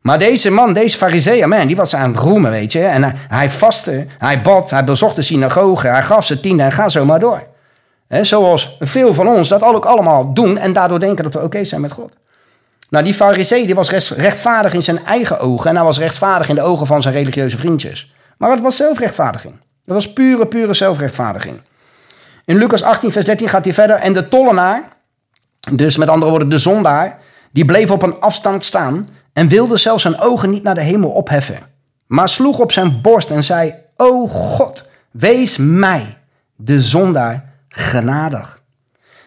Maar 0.00 0.18
deze 0.18 0.50
man, 0.50 0.72
deze 0.72 0.96
fariseer, 0.96 1.48
man, 1.48 1.66
die 1.66 1.76
was 1.76 1.94
aan 1.94 2.10
het 2.10 2.20
roemen, 2.20 2.50
weet 2.50 2.72
je. 2.72 2.80
En 2.80 3.02
hij, 3.02 3.14
hij 3.28 3.50
vastte, 3.50 4.06
hij 4.18 4.42
bad, 4.42 4.70
hij 4.70 4.84
bezocht 4.84 5.16
de 5.16 5.22
synagoge. 5.22 5.88
Hij 5.88 6.02
gaf 6.02 6.24
ze 6.24 6.40
tiende 6.40 6.62
en 6.62 6.72
ga 6.72 6.88
zo 6.88 7.04
maar 7.04 7.20
door 7.20 7.49
zoals 8.10 8.76
veel 8.78 9.14
van 9.14 9.28
ons 9.28 9.48
dat 9.48 9.62
ook 9.62 9.84
allemaal 9.84 10.32
doen 10.32 10.58
en 10.58 10.72
daardoor 10.72 11.00
denken 11.00 11.24
dat 11.24 11.34
we 11.34 11.42
oké 11.42 11.64
zijn 11.64 11.80
met 11.80 11.92
God. 11.92 12.12
Nou, 12.90 13.04
die 13.04 13.14
farisee 13.14 13.66
die 13.66 13.74
was 13.74 13.90
rechtvaardig 14.10 14.74
in 14.74 14.82
zijn 14.82 15.04
eigen 15.04 15.38
ogen 15.38 15.70
en 15.70 15.76
hij 15.76 15.84
was 15.84 15.98
rechtvaardig 15.98 16.48
in 16.48 16.54
de 16.54 16.62
ogen 16.62 16.86
van 16.86 17.02
zijn 17.02 17.14
religieuze 17.14 17.56
vriendjes. 17.56 18.12
Maar 18.38 18.50
het 18.50 18.60
was 18.60 18.76
zelfrechtvaardiging. 18.76 19.54
Dat 19.84 19.94
was 19.94 20.12
pure, 20.12 20.46
pure 20.46 20.74
zelfrechtvaardiging. 20.74 21.60
In 22.44 22.56
Lucas 22.56 22.82
18, 22.82 23.12
vers 23.12 23.24
13 23.24 23.48
gaat 23.48 23.64
hij 23.64 23.74
verder. 23.74 23.96
En 23.96 24.12
de 24.12 24.28
tollenaar, 24.28 24.82
dus 25.72 25.96
met 25.96 26.08
andere 26.08 26.30
woorden 26.30 26.48
de 26.48 26.58
zondaar, 26.58 27.18
die 27.52 27.64
bleef 27.64 27.90
op 27.90 28.02
een 28.02 28.20
afstand 28.20 28.64
staan 28.64 29.08
en 29.32 29.48
wilde 29.48 29.76
zelfs 29.76 30.02
zijn 30.02 30.20
ogen 30.20 30.50
niet 30.50 30.62
naar 30.62 30.74
de 30.74 30.82
hemel 30.82 31.10
opheffen. 31.10 31.58
Maar 32.06 32.28
sloeg 32.28 32.58
op 32.58 32.72
zijn 32.72 33.00
borst 33.00 33.30
en 33.30 33.44
zei, 33.44 33.74
O 33.96 34.26
God, 34.26 34.88
wees 35.10 35.56
mij, 35.56 36.16
de 36.56 36.80
zondaar, 36.80 37.44
genadig. 37.70 38.62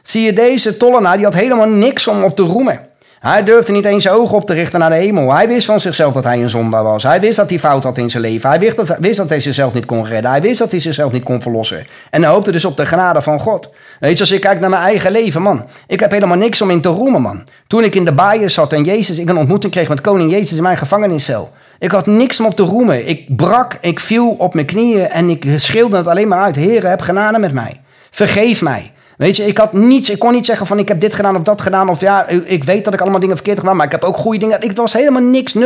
Zie 0.02 0.22
je 0.22 0.34
deze 0.34 0.78
tollenaar, 0.78 1.16
die 1.16 1.26
had 1.26 1.34
helemaal 1.34 1.70
niks 1.70 2.08
om 2.08 2.24
op 2.24 2.36
te 2.36 2.44
roemen. 2.44 2.92
Hij 3.24 3.44
durfde 3.44 3.72
niet 3.72 3.86
eens 3.86 4.04
zijn 4.04 4.16
ogen 4.16 4.38
op 4.38 4.46
te 4.46 4.54
richten 4.54 4.80
naar 4.80 4.90
de 4.90 4.96
hemel. 4.96 5.34
Hij 5.34 5.48
wist 5.48 5.66
van 5.66 5.80
zichzelf 5.80 6.14
dat 6.14 6.24
hij 6.24 6.42
een 6.42 6.50
zondaar 6.50 6.84
was. 6.84 7.04
Hij 7.04 7.20
wist 7.20 7.36
dat 7.36 7.50
hij 7.50 7.60
fout 7.60 7.84
had 7.84 7.98
in 7.98 8.10
zijn 8.10 8.24
leven. 8.24 8.50
Hij 8.50 8.60
wist 8.60 8.76
dat, 8.76 8.96
wist 9.00 9.18
dat 9.18 9.30
hij 9.30 9.40
zichzelf 9.40 9.74
niet 9.74 9.86
kon 9.86 10.06
redden. 10.06 10.32
Hij 10.32 10.42
wist 10.42 10.60
dat 10.60 10.72
hij 10.72 10.80
zichzelf 10.80 11.12
niet 11.12 11.24
kon 11.24 11.42
verlossen. 11.42 11.86
En 12.10 12.24
hij 12.24 12.32
hoopte 12.32 12.52
dus 12.52 12.66
op 12.66 12.78
de 12.78 12.86
genade 12.86 13.22
van 13.22 13.40
God. 13.40 13.70
Weet 14.00 14.14
je, 14.14 14.20
als 14.20 14.32
ik 14.32 14.42
kijk 14.42 14.60
naar 14.60 14.70
mijn 14.70 14.82
eigen 14.82 15.12
leven, 15.12 15.42
man. 15.42 15.66
Ik 15.88 16.00
heb 16.00 16.12
helemaal 16.12 16.38
niks 16.38 16.62
om 16.62 16.70
in 16.70 16.82
te 16.82 16.90
roemen, 16.90 17.22
man. 17.22 17.48
Toen 17.68 17.84
ik 17.84 17.96
in 17.96 18.06
de 18.06 18.14
baaien 18.14 18.52
zat 18.52 18.74
en 18.74 18.84
Jezus, 18.84 19.18
ik 19.18 19.30
een 19.30 19.38
ontmoeting 19.38 19.72
kreeg 19.72 19.90
met 19.90 20.02
koning 20.02 20.32
Jezus 20.32 20.58
in 20.58 20.64
mijn 20.64 20.78
gevangeniscel. 20.78 21.50
Ik 21.80 21.92
had 21.92 22.06
niks 22.06 22.40
om 22.40 22.46
op 22.46 22.56
te 22.56 22.64
roemen. 22.64 23.08
Ik 23.08 23.36
brak, 23.36 23.78
ik 23.82 24.00
viel 24.00 24.30
op 24.30 24.54
mijn 24.54 24.66
knieën 24.66 25.10
en 25.10 25.30
ik 25.30 25.46
schreeuwde 25.56 25.98
het 25.98 26.08
alleen 26.08 26.28
maar 26.28 26.44
uit. 26.44 26.56
Heer, 26.56 26.88
heb 26.88 27.02
genade 27.02 27.40
met 27.40 27.54
mij. 27.54 27.82
Vergeef 28.16 28.62
mij. 28.62 28.92
Weet 29.18 29.36
je, 29.36 29.46
ik 29.46 29.58
had 29.58 29.74
niets, 29.74 30.10
ik 30.10 30.20
kon 30.20 30.32
niet 30.34 30.46
zeggen 30.46 30.68
van 30.68 30.80
ik 30.80 30.88
heb 30.88 31.00
dit 31.00 31.14
gedaan 31.14 31.36
of 31.36 31.42
dat 31.42 31.62
gedaan. 31.62 31.90
Of 31.90 32.02
ja, 32.02 32.28
ik 32.28 32.64
weet 32.64 32.86
dat 32.86 32.94
ik 32.94 33.02
allemaal 33.02 33.20
dingen 33.20 33.36
verkeerd 33.36 33.56
heb 33.56 33.66
gedaan, 33.66 33.78
maar 33.78 33.86
ik 33.86 34.02
heb 34.02 34.04
ook 34.04 34.18
goede 34.18 34.38
dingen. 34.38 34.62
Ik 34.62 34.76
was 34.76 34.94
helemaal 34.94 35.22
niks, 35.22 35.56
0,0,0. 35.56 35.62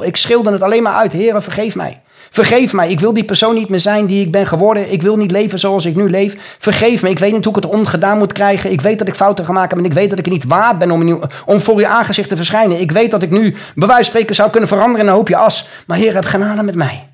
Ik 0.00 0.16
schilde 0.16 0.52
het 0.52 0.62
alleen 0.62 0.82
maar 0.82 0.94
uit. 0.94 1.12
Heren, 1.12 1.42
vergeef 1.42 1.74
mij. 1.74 2.00
Vergeef 2.30 2.72
mij, 2.72 2.90
ik 2.90 3.00
wil 3.00 3.12
die 3.12 3.24
persoon 3.24 3.54
niet 3.54 3.68
meer 3.68 3.80
zijn 3.80 4.06
die 4.06 4.20
ik 4.20 4.32
ben 4.32 4.46
geworden. 4.46 4.92
Ik 4.92 5.02
wil 5.02 5.16
niet 5.16 5.30
leven 5.30 5.58
zoals 5.58 5.84
ik 5.84 5.96
nu 5.96 6.10
leef. 6.10 6.56
Vergeef 6.58 7.02
me, 7.02 7.08
ik 7.08 7.18
weet 7.18 7.32
niet 7.32 7.44
hoe 7.44 7.56
ik 7.56 7.62
het 7.62 7.72
ongedaan 7.72 8.18
moet 8.18 8.32
krijgen. 8.32 8.72
Ik 8.72 8.80
weet 8.80 8.98
dat 8.98 9.08
ik 9.08 9.14
fouten 9.14 9.44
gemaakt 9.44 9.70
heb 9.70 9.78
en 9.78 9.84
ik 9.84 9.92
weet 9.92 10.10
dat 10.10 10.18
ik 10.18 10.28
niet 10.28 10.44
waard 10.44 10.78
ben 10.78 10.90
om, 10.90 11.22
om 11.46 11.60
voor 11.60 11.80
je 11.80 11.86
aangezicht 11.86 12.28
te 12.28 12.36
verschijnen. 12.36 12.80
Ik 12.80 12.92
weet 12.92 13.10
dat 13.10 13.22
ik 13.22 13.30
nu, 13.30 13.54
van 13.76 14.04
spreken, 14.04 14.34
zou 14.34 14.50
kunnen 14.50 14.68
veranderen 14.68 15.00
in 15.00 15.06
een 15.06 15.16
hoopje 15.16 15.36
as. 15.36 15.68
Maar 15.86 15.98
Heer, 15.98 16.14
heb 16.14 16.24
genade 16.24 16.62
met 16.62 16.74
mij. 16.74 17.08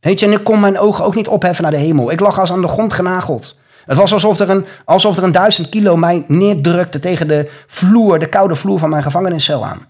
Weet 0.00 0.20
je, 0.20 0.26
en 0.26 0.32
ik 0.32 0.44
kon 0.44 0.60
mijn 0.60 0.78
ogen 0.78 1.04
ook 1.04 1.14
niet 1.14 1.28
opheffen 1.28 1.62
naar 1.62 1.72
de 1.72 1.78
hemel. 1.78 2.10
Ik 2.10 2.20
lag 2.20 2.40
als 2.40 2.52
aan 2.52 2.60
de 2.60 2.68
grond 2.68 2.92
genageld. 2.92 3.56
Het 3.86 3.96
was 3.96 4.12
alsof 4.12 4.40
er, 4.40 4.50
een, 4.50 4.64
alsof 4.84 5.16
er 5.16 5.22
een 5.22 5.32
duizend 5.32 5.68
kilo 5.68 5.96
mij 5.96 6.24
neerdrukte 6.26 7.00
tegen 7.00 7.28
de 7.28 7.50
vloer, 7.66 8.18
de 8.18 8.28
koude 8.28 8.54
vloer 8.54 8.78
van 8.78 8.90
mijn 8.90 9.02
gevangeniscel 9.02 9.64
aan. 9.66 9.86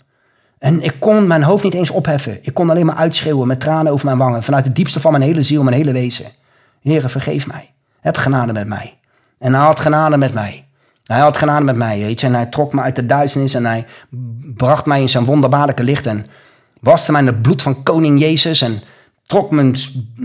En 0.58 0.82
ik 0.82 0.94
kon 0.98 1.26
mijn 1.26 1.42
hoofd 1.42 1.64
niet 1.64 1.74
eens 1.74 1.90
opheffen. 1.90 2.38
Ik 2.42 2.54
kon 2.54 2.70
alleen 2.70 2.86
maar 2.86 2.96
uitschreeuwen 2.96 3.46
met 3.46 3.60
tranen 3.60 3.92
over 3.92 4.06
mijn 4.06 4.18
wangen. 4.18 4.42
Vanuit 4.42 4.64
het 4.64 4.76
diepste 4.76 5.00
van 5.00 5.12
mijn 5.12 5.24
hele 5.24 5.42
ziel, 5.42 5.62
mijn 5.62 5.76
hele 5.76 5.92
wezen. 5.92 6.26
Heere, 6.82 7.08
vergeef 7.08 7.46
mij. 7.46 7.70
Heb 8.00 8.16
genade 8.16 8.52
met 8.52 8.66
mij. 8.66 8.98
En 9.38 9.54
hij 9.54 9.64
had 9.64 9.80
genade 9.80 10.16
met 10.16 10.34
mij. 10.34 10.66
Hij 11.04 11.20
had 11.20 11.36
genade 11.36 11.64
met 11.64 11.76
mij, 11.76 11.98
weet 11.98 12.20
je. 12.20 12.26
En 12.26 12.34
hij 12.34 12.46
trok 12.46 12.72
me 12.72 12.80
uit 12.80 12.96
de 12.96 13.06
duisternis 13.06 13.54
en 13.54 13.64
hij 13.66 13.86
bracht 14.54 14.86
mij 14.86 15.00
in 15.00 15.08
zijn 15.08 15.24
wonderbaarlijke 15.24 15.82
licht. 15.82 16.06
En 16.06 16.24
waste 16.80 17.12
mij 17.12 17.20
in 17.20 17.26
het 17.26 17.42
bloed 17.42 17.62
van 17.62 17.82
koning 17.82 18.20
Jezus. 18.20 18.60
En 18.60 18.82
trok 19.26 19.50
mijn 19.50 19.76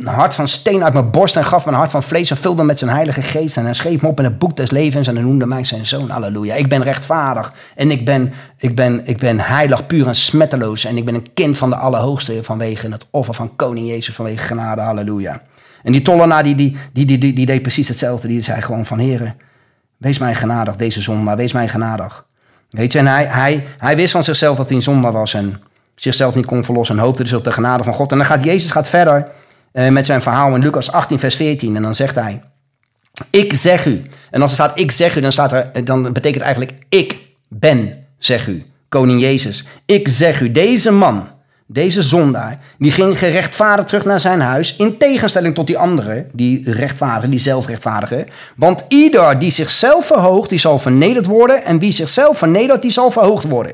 hart 0.04 0.36
van 0.36 0.48
steen 0.48 0.84
uit 0.84 0.94
mijn 0.94 1.12
borst 1.12 1.36
en 1.36 1.46
gaf 1.46 1.66
mijn 1.66 1.78
hart 1.78 1.92
van 1.92 2.04
vlees 2.04 2.30
en 2.30 2.38
vulde 2.38 2.64
met 2.64 2.80
zijn 2.80 2.92
heilige 2.92 3.22
geest. 3.22 3.58
En 3.58 3.64
hij 3.64 3.74
schreef 3.74 4.02
me 4.02 4.08
op 4.08 4.20
in 4.20 4.26
het 4.26 4.40
boek 4.40 4.56
des 4.56 4.72
levens 4.72 5.08
en 5.08 5.16
hij 5.16 5.24
noemde 5.24 5.46
mij 5.46 5.64
zijn 5.64 5.86
zoon. 5.86 6.10
Halleluja. 6.10 6.56
Ik 6.56 6.70
ben 6.70 6.84
rechtvaardig 6.84 7.54
en 7.76 7.92
ik 7.92 8.06
ben, 8.06 8.34
ik, 8.58 8.76
ben, 8.76 9.08
ik 9.08 9.18
ben 9.18 9.40
heilig, 9.40 9.86
puur 9.86 10.08
en 10.08 10.16
smetteloos. 10.16 10.86
En 10.86 10.98
ik 10.98 11.06
ben 11.06 11.16
een 11.16 11.34
kind 11.34 11.58
van 11.58 11.70
de 11.70 11.76
Allerhoogste 11.76 12.44
vanwege 12.44 12.90
het 12.92 13.06
offer 13.10 13.34
van 13.34 13.56
koning 13.56 13.88
Jezus, 13.88 14.16
vanwege 14.16 14.46
genade. 14.46 14.82
Halleluja. 14.82 15.42
En 15.84 15.92
die 15.92 16.02
tollenaar 16.02 16.44
die, 16.44 16.56
die, 16.56 16.78
die, 16.94 17.06
die, 17.06 17.18
die, 17.18 17.34
die 17.34 17.46
deed 17.46 17.62
precies 17.62 17.88
hetzelfde. 17.88 18.28
Die 18.28 18.44
zei 18.44 18.62
gewoon 18.62 18.86
van 18.86 19.00
heren, 19.00 19.38
wees 19.98 20.18
mij 20.18 20.36
genadig 20.36 20.76
deze 20.76 21.02
zondaar, 21.02 21.38
wees 21.38 21.54
mij 21.54 21.68
genadig. 21.68 22.26
Weet 22.70 22.92
je, 22.92 23.00
en 23.00 23.08
hij, 23.08 23.26
hij, 23.26 23.66
hij 23.78 23.96
wist 23.96 24.12
van 24.12 24.24
zichzelf 24.24 24.58
dat 24.58 24.68
hij 24.68 24.76
een 24.76 24.82
zondaar 24.82 25.12
was 25.12 25.34
en 25.34 25.62
zichzelf 26.02 26.36
niet 26.36 26.46
kon 26.46 26.64
verlossen 26.64 26.98
en 26.98 27.04
hoopte 27.04 27.24
dus 27.24 27.34
op 27.34 27.44
de 27.44 27.52
genade 27.52 27.84
van 27.84 27.94
God. 27.94 28.12
En 28.12 28.18
dan 28.18 28.26
gaat 28.26 28.44
Jezus 28.44 28.72
gaat 28.72 28.90
verder 28.90 29.28
uh, 29.74 29.88
met 29.88 30.06
zijn 30.06 30.22
verhaal 30.22 30.56
in 30.56 30.62
Lucas 30.62 30.92
18, 30.92 31.20
vers 31.20 31.36
14. 31.36 31.76
En 31.76 31.82
dan 31.82 31.96
zegt 31.96 32.16
hij, 32.16 32.42
ik 33.30 33.54
zeg 33.54 33.86
u. 33.86 34.02
En 34.32 34.42
als 34.42 34.50
er 34.50 34.58
staat 34.58 34.80
ik 34.80 34.92
zeg 34.92 35.18
u, 35.18 35.22
dan, 35.22 35.32
staat 35.32 35.52
er, 35.52 35.86
dan 35.86 36.14
betekent 36.14 36.44
eigenlijk 36.44 36.74
ik 36.90 37.18
ben, 37.48 38.06
zeg 38.18 38.48
u. 38.48 38.64
Koning 38.90 39.22
Jezus. 39.22 39.64
Ik 39.86 40.08
zeg 40.08 40.42
u, 40.42 40.52
deze 40.52 40.92
man, 40.92 41.28
deze 41.68 42.02
zondaar, 42.02 42.60
die 42.78 42.92
ging 42.92 43.18
gerechtvaardigd 43.18 43.88
terug 43.88 44.06
naar 44.06 44.20
zijn 44.20 44.42
huis. 44.42 44.76
In 44.76 44.98
tegenstelling 44.98 45.56
tot 45.56 45.68
die 45.68 45.78
anderen, 45.78 46.30
die 46.34 46.72
rechtvaardigen, 46.72 47.30
die 47.30 47.40
zelfrechtvaardigen. 47.40 48.26
Want 48.56 48.86
ieder 48.88 49.40
die 49.40 49.52
zichzelf 49.52 50.06
verhoogt, 50.06 50.50
die 50.50 50.60
zal 50.60 50.80
vernederd 50.80 51.26
worden. 51.26 51.64
En 51.64 51.80
wie 51.80 51.92
zichzelf 51.92 52.38
vernedert, 52.38 52.82
die 52.82 52.92
zal 52.92 53.12
verhoogd 53.12 53.48
worden. 53.48 53.74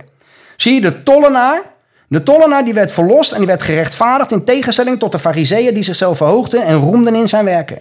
Zie 0.57 0.73
je 0.73 0.81
de 0.81 1.03
tollenaar? 1.03 1.74
De 2.07 2.23
tollenaar 2.23 2.63
die 2.63 2.73
werd 2.73 2.91
verlost 2.91 3.31
en 3.31 3.37
die 3.37 3.47
werd 3.47 3.63
gerechtvaardigd 3.63 4.31
in 4.31 4.43
tegenstelling 4.43 4.99
tot 4.99 5.11
de 5.11 5.19
fariseeën 5.19 5.73
die 5.73 5.83
zichzelf 5.83 6.17
verhoogden 6.17 6.63
en 6.63 6.75
roemden 6.75 7.15
in 7.15 7.27
zijn 7.27 7.45
werken. 7.45 7.77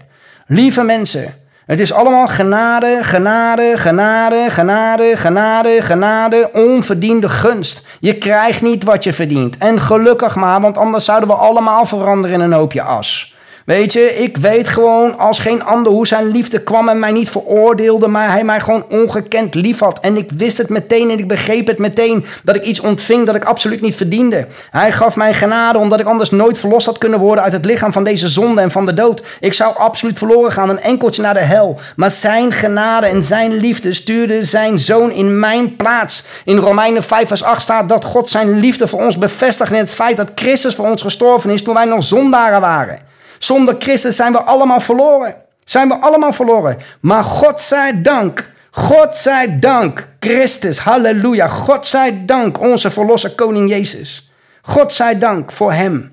Lieve 0.47 0.83
mensen, 0.83 1.35
Het 1.67 1.81
is 1.81 1.93
allemaal 1.93 2.27
genade, 2.27 2.99
genade, 3.03 3.73
genade, 3.77 4.47
genade, 4.49 5.13
genade, 5.17 5.83
genade, 5.83 6.51
onverdiende 6.53 7.29
gunst. 7.29 7.87
Je 8.01 8.19
krijgt 8.19 8.63
niet 8.63 8.85
wat 8.85 9.05
je 9.05 9.13
verdient. 9.13 9.59
En 9.59 9.81
gelukkig 9.81 10.35
maar, 10.35 10.61
want 10.61 10.79
anders 10.79 11.05
zouden 11.05 11.29
we 11.29 11.35
allemaal 11.35 11.85
veranderen 11.85 12.37
in 12.37 12.41
een 12.41 12.53
hoopje 12.53 12.83
as. 12.83 13.34
Weet 13.65 13.93
je, 13.93 14.01
ik 14.01 14.37
weet 14.37 14.69
gewoon 14.69 15.19
als 15.19 15.39
geen 15.39 15.65
ander 15.65 15.93
hoe 15.93 16.07
zijn 16.07 16.27
liefde 16.27 16.63
kwam 16.63 16.89
en 16.89 16.99
mij 16.99 17.13
niet 17.13 17.31
veroordeelde, 17.31 18.09
maar 18.09 18.31
hij 18.31 18.45
mij 18.45 18.61
gewoon 18.61 18.87
ongekend 18.89 19.55
lief 19.55 19.79
had. 19.79 20.01
En 20.01 20.17
ik 20.17 20.31
wist 20.37 20.59
het 20.59 20.69
meteen 20.69 21.11
en 21.11 21.19
ik 21.19 21.29
begreep 21.29 21.67
het 21.67 21.79
meteen 21.79 22.25
dat 22.43 22.57
ik 22.57 22.65
iets 22.65 22.81
ontving 22.81 23.27
dat 23.27 23.35
ik 23.35 23.45
absoluut 23.45 23.81
niet 23.81 23.95
verdiende. 23.95 24.47
Hij 24.71 24.93
gaf 24.93 25.17
mij 25.17 25.35
genade 25.35 25.79
omdat 25.79 26.01
ik 26.01 26.07
anders 26.07 26.31
nooit 26.31 26.59
verlost 26.59 26.87
had 26.87 26.99
kunnen 26.99 27.19
worden 27.19 27.45
uit 27.45 27.53
het 27.53 27.65
lichaam 27.65 27.93
van 27.93 28.05
deze 28.05 28.29
zonde 28.29 28.61
en 28.61 28.71
van 28.71 28.87
de 28.87 28.95
dood. 28.95 29.23
Ik 29.41 29.53
zou 29.53 29.77
absoluut 29.77 30.19
verloren 30.19 30.53
gaan, 30.53 30.69
een 30.69 30.81
enkeltje 30.81 31.23
naar 31.23 31.35
de 31.35 31.41
hel. 31.41 31.79
Maar 31.97 32.11
zijn 32.11 32.53
genade 32.53 33.07
en 33.07 33.23
zijn 33.23 33.55
liefde 33.55 33.93
stuurde 33.93 34.43
zijn 34.43 34.79
zoon 34.79 35.11
in 35.11 35.39
mijn 35.39 35.77
plaats. 35.77 36.25
In 36.45 36.59
Romeinen 36.59 37.03
5 37.03 37.29
vers 37.29 37.43
8 37.43 37.63
staat 37.63 37.89
dat 37.89 38.05
God 38.05 38.31
zijn 38.31 38.59
liefde 38.61 38.89
voor 38.89 39.05
ons 39.05 39.19
bevestigt 39.19 39.73
in 39.73 39.79
het 39.79 39.95
feit 39.95 40.17
dat 40.17 40.31
Christus 40.35 40.75
voor 40.75 40.91
ons 40.91 41.03
gestorven 41.03 41.51
is 41.51 41.63
toen 41.63 41.75
wij 41.75 41.85
nog 41.85 42.05
zondaren 42.05 42.61
waren. 42.61 43.13
Zonder 43.45 43.75
Christus 43.79 44.17
zijn 44.17 44.33
we 44.33 44.43
allemaal 44.43 44.81
verloren. 44.81 45.35
Zijn 45.65 45.89
we 45.89 45.95
allemaal 45.95 46.33
verloren. 46.33 46.77
Maar 47.01 47.25
God 47.25 47.63
zij 47.63 48.03
dank, 48.03 48.51
God 48.71 49.17
zij 49.17 49.59
dank, 49.59 50.09
Christus, 50.21 50.79
halleluja. 50.79 51.49
God 51.49 51.87
zij 51.87 52.25
dank, 52.27 52.61
onze 52.61 52.91
verlosser 52.91 53.35
koning 53.35 53.69
Jezus. 53.69 54.31
God 54.63 54.93
zij 54.93 55.19
dank 55.19 55.53
voor 55.53 55.73
hem. 55.73 56.13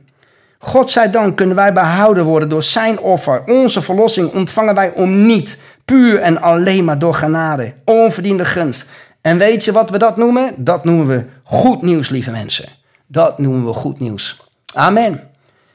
God 0.60 0.90
zij 0.90 1.10
dank 1.12 1.38
kunnen 1.38 1.56
wij 1.56 1.74
behouden 1.74 2.26
worden 2.26 2.50
door 2.50 2.64
zijn 2.64 3.00
offer. 3.00 3.44
Onze 3.46 3.82
verlossing 3.82 4.34
ontvangen 4.34 4.76
wij 4.76 4.92
om 4.94 5.26
niet. 5.26 5.58
Puur 5.86 6.20
en 6.20 6.42
alleen 6.42 6.84
maar 6.86 7.00
door 7.00 7.14
genade. 7.14 7.74
Onverdiende 7.86 8.46
gunst. 8.46 8.90
En 9.22 9.38
weet 9.38 9.66
je 9.66 9.72
wat 9.72 9.90
we 9.90 9.98
dat 9.98 10.18
noemen? 10.18 10.54
Dat 10.58 10.84
noemen 10.84 11.08
we 11.08 11.26
goed 11.44 11.82
nieuws, 11.82 12.10
lieve 12.10 12.32
mensen. 12.32 12.66
Dat 13.08 13.38
noemen 13.38 13.66
we 13.66 13.74
goed 13.74 14.00
nieuws. 14.00 14.38
Amen. 14.74 15.31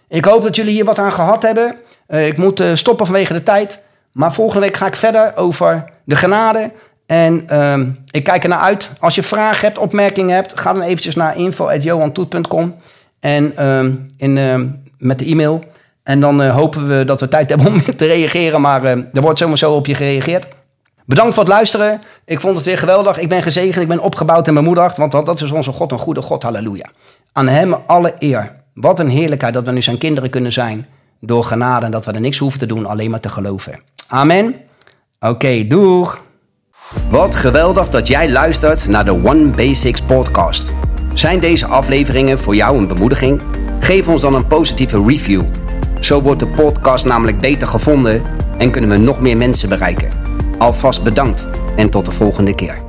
Ik 0.09 0.25
hoop 0.25 0.43
dat 0.43 0.57
jullie 0.57 0.73
hier 0.73 0.85
wat 0.85 0.99
aan 0.99 1.13
gehad 1.13 1.43
hebben. 1.43 1.77
Uh, 2.09 2.27
ik 2.27 2.37
moet 2.37 2.61
uh, 2.61 2.75
stoppen 2.75 3.07
vanwege 3.07 3.33
de 3.33 3.43
tijd. 3.43 3.83
Maar 4.13 4.33
volgende 4.33 4.61
week 4.61 4.77
ga 4.77 4.87
ik 4.87 4.97
verder 4.97 5.37
over 5.37 5.85
de 6.05 6.17
genade. 6.17 6.73
En 7.07 7.47
uh, 7.53 7.79
ik 8.11 8.25
kijk 8.25 8.43
er 8.43 8.49
naar 8.49 8.61
uit. 8.61 8.93
Als 9.01 9.15
je 9.15 9.23
vragen 9.23 9.67
hebt, 9.67 9.79
opmerkingen 9.79 10.35
hebt, 10.35 10.61
ga 10.61 10.73
dan 10.73 10.83
eventjes 10.83 11.15
naar 11.15 11.37
info.johantoet.com. 11.37 12.75
En 13.21 13.57
ehm, 13.57 13.93
in, 14.17 14.39
ehm, 14.39 14.67
met 14.99 15.19
de 15.19 15.25
e-mail. 15.25 15.65
En 16.03 16.21
dan 16.21 16.43
eh, 16.43 16.55
hopen 16.55 16.89
we 16.89 17.05
dat 17.05 17.21
we 17.21 17.29
tijd 17.29 17.49
hebben 17.51 17.67
om 17.67 17.83
te 17.97 18.07
reageren. 18.07 18.61
Maar 18.61 18.85
er 18.85 19.21
wordt 19.21 19.39
zomaar 19.39 19.59
zo 19.59 19.75
op 19.75 19.87
je 19.87 19.95
gereageerd. 19.95 20.47
Bedankt 21.05 21.35
voor 21.35 21.43
het 21.43 21.53
luisteren. 21.53 22.03
Ik 22.25 22.41
vond 22.41 22.57
het 22.57 22.67
weer 22.67 22.79
geweldig. 22.79 23.19
Ik 23.19 23.29
ben 23.29 23.43
gezegend, 23.43 23.83
ik 23.83 23.89
ben 23.89 24.01
opgebouwd 24.01 24.49
en 24.49 24.55
bemoedigd. 24.55 24.97
Want 24.97 25.13
dat 25.13 25.43
is 25.43 25.51
onze 25.51 25.73
God, 25.73 25.93
een 25.93 25.99
goede 25.99 26.23
God. 26.23 26.43
Halleluja. 26.43 26.87
Aan 27.33 27.49
hem 27.49 27.75
alle 27.87 28.15
eer. 28.19 28.65
Wat 28.77 28.99
een 28.99 29.09
heerlijkheid 29.09 29.55
dat 29.55 29.65
we 29.65 29.73
nu 29.73 29.83
zijn 29.83 29.99
kinderen 29.99 30.31
kunnen 30.31 30.53
zijn 30.53 30.87
door 31.21 31.45
genade 31.45 31.87
en 31.87 31.93
dat 31.93 32.05
we 32.05 32.13
er 32.13 32.21
niks 32.21 32.39
hoeven 32.39 32.59
te 32.59 32.67
doen, 32.67 32.87
alleen 32.87 33.11
maar 33.11 33.21
te 33.21 33.29
geloven. 33.29 33.81
Amen. 34.09 34.55
Oké, 35.21 35.67
doeg. 35.67 36.23
Wat 37.11 37.35
geweldig 37.35 37.89
dat 37.89 38.09
jij 38.09 38.31
luistert 38.31 38.89
naar 38.89 39.05
de 39.05 39.25
One 39.25 39.47
Basics 39.51 40.01
podcast. 40.01 40.75
Zijn 41.15 41.41
deze 41.41 41.67
afleveringen 41.67 42.39
voor 42.39 42.55
jou 42.55 42.79
een 42.79 42.89
bemoediging? 42.89 43.43
Geef 43.81 44.09
ons 44.09 44.21
dan 44.21 44.35
een 44.35 44.47
positieve 44.47 45.03
review. 45.07 45.45
Zo 46.01 46.23
wordt 46.23 46.41
de 46.41 46.49
podcast 46.49 47.05
namelijk 47.05 47.41
beter 47.41 47.69
gevonden 47.69 48.23
en 48.59 48.71
kunnen 48.71 48.91
we 48.91 48.97
nog 48.97 49.21
meer 49.21 49.37
mensen 49.37 49.69
bereiken. 49.69 50.11
Alvast 50.59 51.03
bedankt 51.03 51.49
en 51.77 51.91
tot 51.91 52.07
de 52.07 52.13
volgende 52.13 52.55
keer. 52.55 52.86